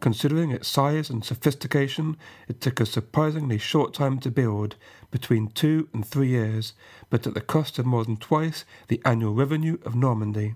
Considering 0.00 0.50
its 0.50 0.68
size 0.68 1.08
and 1.08 1.24
sophistication, 1.24 2.16
it 2.46 2.60
took 2.60 2.78
a 2.78 2.86
surprisingly 2.86 3.56
short 3.56 3.94
time 3.94 4.18
to 4.18 4.30
build, 4.30 4.76
between 5.10 5.48
two 5.48 5.88
and 5.94 6.06
three 6.06 6.28
years, 6.28 6.74
but 7.08 7.26
at 7.26 7.32
the 7.32 7.40
cost 7.40 7.78
of 7.78 7.86
more 7.86 8.04
than 8.04 8.16
twice 8.16 8.64
the 8.88 9.00
annual 9.04 9.32
revenue 9.32 9.78
of 9.84 9.94
Normandy. 9.94 10.54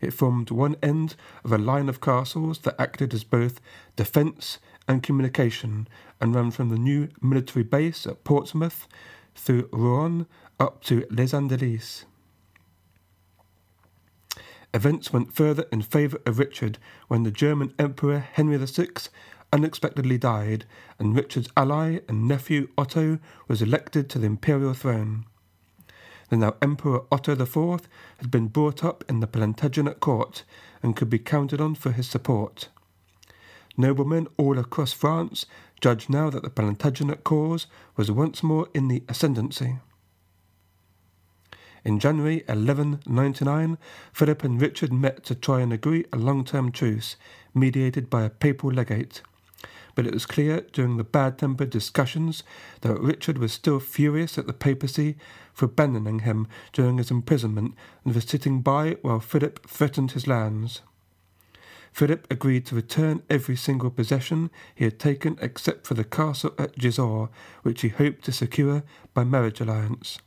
It 0.00 0.12
formed 0.12 0.50
one 0.50 0.76
end 0.82 1.16
of 1.44 1.52
a 1.52 1.58
line 1.58 1.88
of 1.88 2.00
castles 2.00 2.60
that 2.60 2.80
acted 2.80 3.14
as 3.14 3.24
both 3.24 3.60
defence 3.96 4.58
and 4.88 5.02
communication 5.02 5.88
and 6.20 6.34
ran 6.34 6.50
from 6.50 6.68
the 6.68 6.78
new 6.78 7.08
military 7.20 7.62
base 7.62 8.06
at 8.06 8.24
Portsmouth 8.24 8.86
through 9.34 9.68
Rouen 9.72 10.26
up 10.58 10.82
to 10.84 11.06
Les 11.10 11.32
Andelys. 11.32 12.04
Events 14.74 15.12
went 15.12 15.34
further 15.34 15.66
in 15.70 15.82
favour 15.82 16.18
of 16.24 16.38
Richard 16.38 16.78
when 17.08 17.24
the 17.24 17.30
German 17.30 17.74
Emperor 17.78 18.18
Henry 18.18 18.56
VI 18.56 18.88
unexpectedly 19.52 20.16
died, 20.16 20.64
and 20.98 21.14
Richard's 21.14 21.50
ally 21.56 22.00
and 22.08 22.26
nephew 22.26 22.68
Otto 22.78 23.18
was 23.48 23.60
elected 23.60 24.08
to 24.10 24.18
the 24.18 24.26
imperial 24.26 24.72
throne. 24.72 25.26
The 26.30 26.38
now 26.38 26.54
Emperor 26.62 27.02
Otto 27.12 27.32
IV 27.32 27.86
had 28.16 28.30
been 28.30 28.48
brought 28.48 28.82
up 28.82 29.04
in 29.06 29.20
the 29.20 29.26
Plantagenet 29.26 30.00
court 30.00 30.44
and 30.82 30.96
could 30.96 31.10
be 31.10 31.18
counted 31.18 31.60
on 31.60 31.74
for 31.74 31.92
his 31.92 32.08
support. 32.08 32.70
Noblemen 33.76 34.28
all 34.36 34.58
across 34.58 34.92
France 34.92 35.46
judged 35.80 36.10
now 36.10 36.30
that 36.30 36.42
the 36.42 36.50
Plantagenet 36.50 37.24
cause 37.24 37.66
was 37.96 38.10
once 38.10 38.42
more 38.42 38.68
in 38.74 38.88
the 38.88 39.02
ascendancy. 39.08 39.78
In 41.84 41.98
January 41.98 42.44
1199, 42.46 43.76
Philip 44.12 44.44
and 44.44 44.60
Richard 44.60 44.92
met 44.92 45.24
to 45.24 45.34
try 45.34 45.60
and 45.60 45.72
agree 45.72 46.04
a 46.12 46.16
long 46.16 46.44
term 46.44 46.70
truce, 46.70 47.16
mediated 47.54 48.08
by 48.08 48.22
a 48.22 48.30
papal 48.30 48.70
legate. 48.70 49.22
But 49.94 50.06
it 50.06 50.14
was 50.14 50.24
clear 50.24 50.60
during 50.72 50.96
the 50.96 51.04
bad 51.04 51.38
tempered 51.38 51.70
discussions 51.70 52.44
that 52.82 53.00
Richard 53.00 53.38
was 53.38 53.52
still 53.52 53.80
furious 53.80 54.38
at 54.38 54.46
the 54.46 54.52
papacy 54.52 55.16
for 55.52 55.66
abandoning 55.66 56.20
him 56.20 56.46
during 56.72 56.98
his 56.98 57.10
imprisonment 57.10 57.74
and 58.04 58.14
for 58.14 58.20
sitting 58.20 58.62
by 58.62 58.92
while 59.02 59.20
Philip 59.20 59.68
threatened 59.68 60.12
his 60.12 60.26
lands. 60.26 60.82
Philip 61.92 62.26
agreed 62.30 62.64
to 62.66 62.74
return 62.74 63.22
every 63.28 63.54
single 63.54 63.90
possession 63.90 64.50
he 64.74 64.84
had 64.84 64.98
taken 64.98 65.38
except 65.40 65.86
for 65.86 65.94
the 65.94 66.04
castle 66.04 66.54
at 66.58 66.76
Gisors, 66.76 67.28
which 67.62 67.82
he 67.82 67.88
hoped 67.88 68.24
to 68.24 68.32
secure 68.32 68.82
by 69.12 69.24
marriage 69.24 69.60
alliance. 69.60 70.18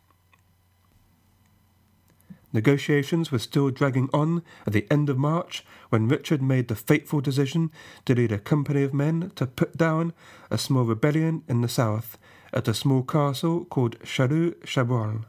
Negotiations 2.54 3.32
were 3.32 3.40
still 3.40 3.70
dragging 3.70 4.10
on 4.14 4.42
at 4.66 4.72
the 4.72 4.88
end 4.90 5.10
of 5.10 5.18
March 5.18 5.66
when 5.90 6.08
Richard 6.08 6.42
made 6.42 6.70
the 6.70 6.76
fateful 6.76 7.20
decision 7.20 7.70
to 8.06 8.16
lead 8.16 8.32
a 8.32 8.40
company 8.40 8.84
of 8.84 8.94
men 8.94 9.34
to 9.36 9.46
put 9.46 9.76
down 9.76 10.14
a 10.50 10.58
small 10.58 10.86
rebellion 10.86 11.44
in 11.50 11.60
the 11.60 11.68
south 11.68 12.18
at 12.54 12.70
a 12.70 12.74
small 12.74 13.04
castle 13.04 13.66
called 13.66 14.00
Chalus 14.00 14.54
Chabrol. 14.64 15.26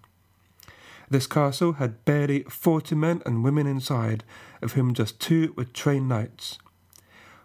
This 1.08 1.26
castle 1.26 1.74
had 1.74 2.04
barely 2.04 2.42
forty 2.44 2.94
men 2.94 3.22
and 3.24 3.44
women 3.44 3.66
inside, 3.66 4.24
of 4.60 4.72
whom 4.72 4.94
just 4.94 5.20
two 5.20 5.54
were 5.56 5.64
trained 5.64 6.08
knights. 6.08 6.58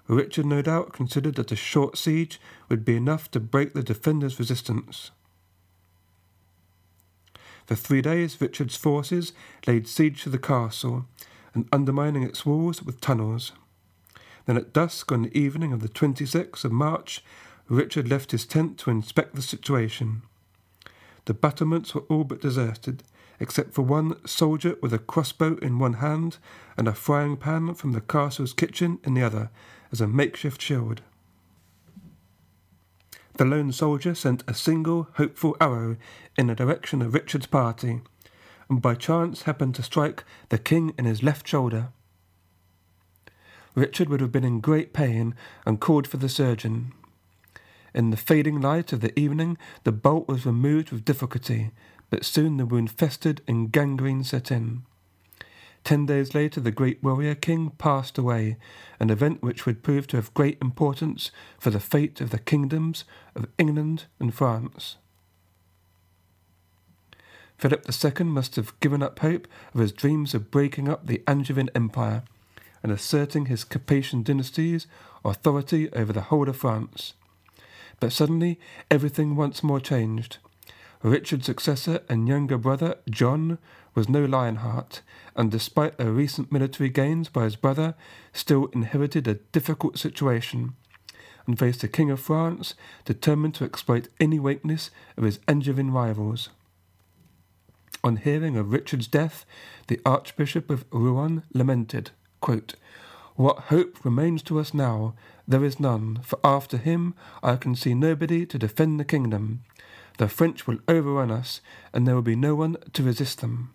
Richard 0.08 0.46
no 0.46 0.62
doubt 0.62 0.94
considered 0.94 1.36
that 1.36 1.52
a 1.52 1.56
short 1.56 1.98
siege 1.98 2.42
would 2.70 2.84
be 2.84 2.98
enough 2.98 3.32
to 3.32 3.40
break 3.40 3.74
the 3.74 3.84
defenders' 3.84 4.40
resistance. 4.40 5.12
For 7.66 7.76
three 7.76 8.02
days, 8.02 8.42
Richard's 8.42 8.76
forces 8.76 9.32
laid 9.66 9.88
siege 9.88 10.24
to 10.24 10.30
the 10.30 10.38
castle, 10.38 11.06
and 11.54 11.70
undermining 11.72 12.24
its 12.24 12.46
walls 12.46 12.84
with 12.84 13.00
tunnels. 13.00 13.54
Then 14.46 14.58
at 14.58 14.74
dusk 14.74 15.12
on 15.12 15.24
the 15.24 15.38
evening 15.38 15.72
of 15.72 15.82
the 15.82 15.88
26th 15.88 16.66
of 16.66 16.72
March, 16.72 17.24
Richard 17.70 18.10
left 18.10 18.32
his 18.32 18.46
tent 18.46 18.78
to 18.80 18.90
inspect 18.90 19.36
the 19.36 19.42
situation. 19.42 20.24
The 21.26 21.34
battlements 21.34 21.94
were 21.94 22.02
all 22.10 22.24
but 22.24 22.42
deserted, 22.42 23.04
except 23.42 23.74
for 23.74 23.82
one 23.82 24.16
soldier 24.26 24.78
with 24.82 24.94
a 24.94 25.00
crossbow 25.00 25.58
in 25.58 25.80
one 25.80 25.94
hand 25.94 26.38
and 26.78 26.88
a 26.88 26.94
frying 26.94 27.36
pan 27.36 27.74
from 27.74 27.92
the 27.92 28.00
castle's 28.00 28.54
kitchen 28.54 29.00
in 29.04 29.16
the 29.16 29.24
other 29.24 29.50
as 29.92 30.00
a 30.00 30.08
makeshift 30.08 30.62
shield. 30.62 31.02
The 33.38 33.46
lone 33.46 33.72
soldier 33.72 34.14
sent 34.14 34.44
a 34.48 34.54
single 34.54 35.08
hopeful 35.16 35.58
arrow 35.60 35.98
in 36.38 36.48
the 36.48 36.56
direction 36.56 37.02
of 37.02 37.16
Richard's 37.16 37.48
party, 37.48 38.02
and 38.70 38.80
by 38.80 38.94
chance 38.94 39.42
happened 39.42 39.74
to 39.76 39.84
strike 39.84 40.24
the 40.50 40.60
king 40.60 40.94
in 41.00 41.06
his 41.06 41.24
left 41.24 41.48
shoulder. 41.48 41.90
Richard 43.74 44.08
would 44.10 44.22
have 44.22 44.32
been 44.32 44.44
in 44.44 44.60
great 44.60 44.94
pain 44.94 45.34
and 45.66 45.80
called 45.80 46.08
for 46.08 46.18
the 46.18 46.30
surgeon. 46.30 46.94
In 47.96 48.12
the 48.12 48.18
fading 48.18 48.62
light 48.62 48.94
of 48.94 49.02
the 49.02 49.18
evening, 49.20 49.58
the 49.84 49.92
bolt 49.92 50.28
was 50.28 50.46
removed 50.46 50.92
with 50.92 51.04
difficulty, 51.04 51.72
but 52.12 52.24
soon 52.24 52.58
the 52.58 52.66
wound 52.68 52.92
festered 52.92 53.42
and 53.48 53.72
gangrene 53.72 54.24
set 54.24 54.52
in. 54.52 54.84
Ten 55.84 56.06
days 56.06 56.36
later, 56.36 56.60
the 56.60 56.72
great 56.72 57.02
warrior 57.02 57.34
king 57.34 57.72
passed 57.72 58.20
away, 58.20 58.58
an 59.00 59.10
event 59.10 59.42
which 59.42 59.66
would 59.66 59.82
prove 59.82 60.06
to 60.08 60.18
have 60.18 60.34
great 60.36 60.60
importance 60.62 61.32
for 61.58 61.72
the 61.72 61.80
fate 61.80 62.22
of 62.22 62.30
the 62.30 62.38
kingdoms 62.38 63.04
of 63.36 63.48
England 63.58 64.06
and 64.20 64.34
France. 64.34 64.98
Philip 67.58 67.86
II 67.90 68.26
must 68.26 68.56
have 68.56 68.80
given 68.80 69.02
up 69.02 69.20
hope 69.20 69.48
of 69.74 69.80
his 69.80 69.92
dreams 69.92 70.34
of 70.34 70.52
breaking 70.52 70.88
up 70.88 71.08
the 71.08 71.24
Angevin 71.28 71.70
Empire 71.74 72.24
and 72.84 72.92
asserting 72.92 73.46
his 73.46 73.64
Capetian 73.64 74.24
dynasty's 74.24 74.88
authority 75.24 75.92
over 75.94 76.12
the 76.12 76.22
whole 76.22 76.50
of 76.50 76.58
France. 76.58 77.14
But 78.00 78.12
suddenly 78.12 78.60
everything 78.90 79.36
once 79.36 79.64
more 79.64 79.80
changed. 79.80 80.38
Richard's 81.04 81.48
successor 81.48 82.02
and 82.08 82.28
younger 82.28 82.58
brother, 82.58 82.96
John, 83.10 83.58
was 83.96 84.08
no 84.08 84.24
Lionheart, 84.24 85.02
and 85.36 85.50
despite 85.50 85.98
their 85.98 86.12
recent 86.12 86.52
military 86.52 86.90
gains 86.90 87.28
by 87.28 87.46
his 87.46 87.56
brother, 87.56 87.96
still 88.34 88.68
inherited 88.68 89.28
a 89.28 89.36
difficult 89.36 89.98
situation, 89.98 90.76
and 91.48 91.58
faced 91.58 91.84
a 91.84 91.88
king 91.88 92.12
of 92.12 92.20
France 92.20 92.76
determined 93.04 93.56
to 93.56 93.66
exploit 93.66 94.10
any 94.20 94.40
weakness 94.40 94.92
of 95.18 95.24
his 95.24 95.40
Angevin 95.48 95.92
rivals. 95.92 96.50
On 98.04 98.16
hearing 98.16 98.56
of 98.56 98.72
Richard's 98.72 99.08
death, 99.08 99.46
the 99.88 100.00
Archbishop 100.06 100.70
of 100.70 100.86
Rouen 100.92 101.44
lamented, 101.54 102.12
quote, 102.42 102.76
What 103.36 103.60
hope 103.70 104.06
remains 104.06 104.42
to 104.44 104.60
us 104.60 104.74
now? 104.74 105.16
There 105.48 105.64
is 105.64 105.80
none, 105.80 106.20
for 106.24 106.40
after 106.44 106.78
him 106.78 107.16
I 107.44 107.56
can 107.58 107.76
see 107.76 107.94
nobody 107.94 108.46
to 108.46 108.58
defend 108.58 109.00
the 109.00 109.06
kingdom. 109.06 109.64
The 110.18 110.28
French 110.28 110.68
will 110.68 110.80
overrun 110.88 111.32
us, 111.32 111.62
and 111.94 112.08
there 112.08 112.16
will 112.16 112.22
be 112.22 112.36
no 112.36 112.56
one 112.56 112.78
to 112.94 113.04
resist 113.04 113.42
them. 113.42 113.72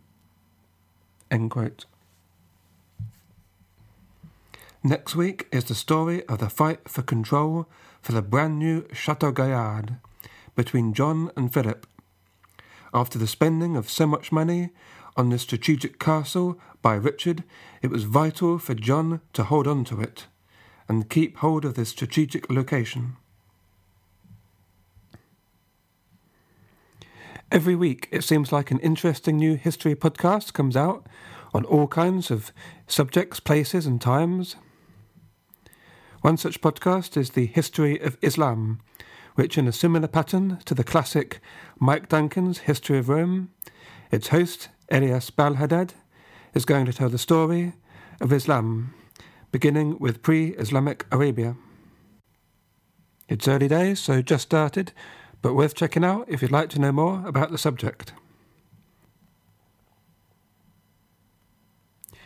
Next 4.82 5.16
week 5.16 5.48
is 5.50 5.64
the 5.64 5.74
story 5.74 6.24
of 6.26 6.38
the 6.38 6.48
fight 6.48 6.88
for 6.88 7.02
control 7.02 7.68
for 8.00 8.12
the 8.12 8.22
brand 8.22 8.58
new 8.60 8.86
Chateau 8.92 9.32
Gaillard 9.32 9.96
between 10.54 10.94
John 10.94 11.32
and 11.36 11.52
Philip. 11.52 11.86
After 12.94 13.18
the 13.18 13.26
spending 13.26 13.76
of 13.76 13.90
so 13.90 14.06
much 14.06 14.30
money 14.30 14.70
on 15.16 15.30
this 15.30 15.42
strategic 15.42 15.98
castle 15.98 16.60
by 16.82 16.94
Richard, 16.94 17.42
it 17.82 17.90
was 17.90 18.04
vital 18.04 18.58
for 18.58 18.74
John 18.74 19.20
to 19.32 19.42
hold 19.42 19.66
on 19.66 19.84
to 19.86 20.00
it 20.00 20.26
and 20.88 21.10
keep 21.10 21.38
hold 21.38 21.64
of 21.64 21.74
this 21.74 21.88
strategic 21.88 22.48
location. 22.48 23.16
Every 27.52 27.76
week, 27.76 28.08
it 28.10 28.24
seems 28.24 28.50
like 28.50 28.72
an 28.72 28.80
interesting 28.80 29.36
new 29.36 29.54
history 29.54 29.94
podcast 29.94 30.52
comes 30.52 30.76
out 30.76 31.06
on 31.54 31.64
all 31.64 31.86
kinds 31.86 32.28
of 32.32 32.50
subjects, 32.88 33.38
places, 33.38 33.86
and 33.86 34.00
times. 34.00 34.56
One 36.22 36.36
such 36.38 36.60
podcast 36.60 37.16
is 37.16 37.30
the 37.30 37.46
History 37.46 38.00
of 38.00 38.18
Islam, 38.20 38.80
which, 39.36 39.56
in 39.56 39.68
a 39.68 39.72
similar 39.72 40.08
pattern 40.08 40.58
to 40.64 40.74
the 40.74 40.82
classic 40.82 41.38
Mike 41.78 42.08
Duncan's 42.08 42.58
History 42.58 42.98
of 42.98 43.08
Rome, 43.08 43.50
its 44.10 44.28
host, 44.28 44.68
Elias 44.90 45.30
Balhadad, 45.30 45.92
is 46.52 46.64
going 46.64 46.84
to 46.86 46.92
tell 46.92 47.08
the 47.08 47.16
story 47.16 47.74
of 48.20 48.32
Islam, 48.32 48.92
beginning 49.52 50.00
with 50.00 50.20
pre 50.20 50.48
Islamic 50.54 51.06
Arabia. 51.12 51.54
It's 53.28 53.46
early 53.46 53.68
days, 53.68 54.00
so 54.00 54.20
just 54.20 54.42
started, 54.42 54.92
but 55.46 55.54
worth 55.54 55.76
checking 55.76 56.04
out 56.04 56.24
if 56.26 56.42
you'd 56.42 56.50
like 56.50 56.68
to 56.68 56.80
know 56.80 56.90
more 56.90 57.22
about 57.24 57.52
the 57.52 57.58
subject. 57.58 58.12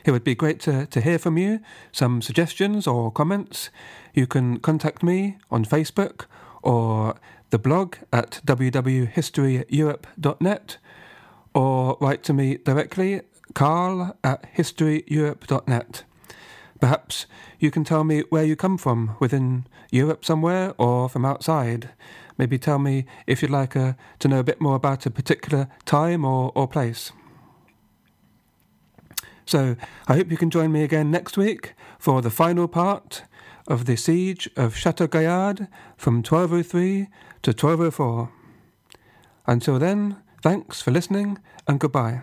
It 0.06 0.10
would 0.10 0.24
be 0.24 0.34
great 0.34 0.58
to, 0.60 0.86
to 0.86 1.00
hear 1.02 1.18
from 1.18 1.36
you, 1.36 1.60
some 1.92 2.22
suggestions 2.22 2.86
or 2.86 3.12
comments. 3.12 3.68
You 4.14 4.26
can 4.26 4.58
contact 4.58 5.02
me 5.02 5.36
on 5.50 5.66
Facebook 5.66 6.24
or 6.62 7.14
the 7.50 7.58
blog 7.58 7.96
at 8.10 8.40
www.historyeurope.net 8.46 10.76
or 11.52 11.98
write 12.00 12.22
to 12.22 12.32
me 12.32 12.56
directly, 12.56 13.20
carl 13.52 14.16
at 14.24 14.50
historyeurope.net. 14.54 16.04
Perhaps 16.80 17.26
you 17.58 17.70
can 17.70 17.84
tell 17.84 18.04
me 18.04 18.20
where 18.30 18.44
you 18.44 18.56
come 18.56 18.78
from, 18.78 19.16
within 19.20 19.66
Europe 19.90 20.24
somewhere 20.24 20.74
or 20.78 21.08
from 21.08 21.24
outside. 21.24 21.90
Maybe 22.38 22.58
tell 22.58 22.78
me 22.78 23.04
if 23.26 23.42
you'd 23.42 23.50
like 23.50 23.76
uh, 23.76 23.92
to 24.20 24.28
know 24.28 24.38
a 24.38 24.44
bit 24.44 24.60
more 24.60 24.76
about 24.76 25.04
a 25.04 25.10
particular 25.10 25.68
time 25.84 26.24
or, 26.24 26.52
or 26.54 26.66
place. 26.66 27.12
So 29.44 29.76
I 30.08 30.14
hope 30.14 30.30
you 30.30 30.36
can 30.36 30.48
join 30.48 30.72
me 30.72 30.82
again 30.82 31.10
next 31.10 31.36
week 31.36 31.74
for 31.98 32.22
the 32.22 32.30
final 32.30 32.66
part 32.66 33.24
of 33.66 33.84
the 33.84 33.96
siege 33.96 34.48
of 34.56 34.76
Chateau 34.76 35.06
Gaillard 35.06 35.68
from 35.96 36.22
1203 36.22 37.08
to 37.42 37.50
1204. 37.50 38.30
Until 39.46 39.78
then, 39.78 40.16
thanks 40.42 40.80
for 40.80 40.92
listening 40.92 41.38
and 41.66 41.78
goodbye. 41.78 42.22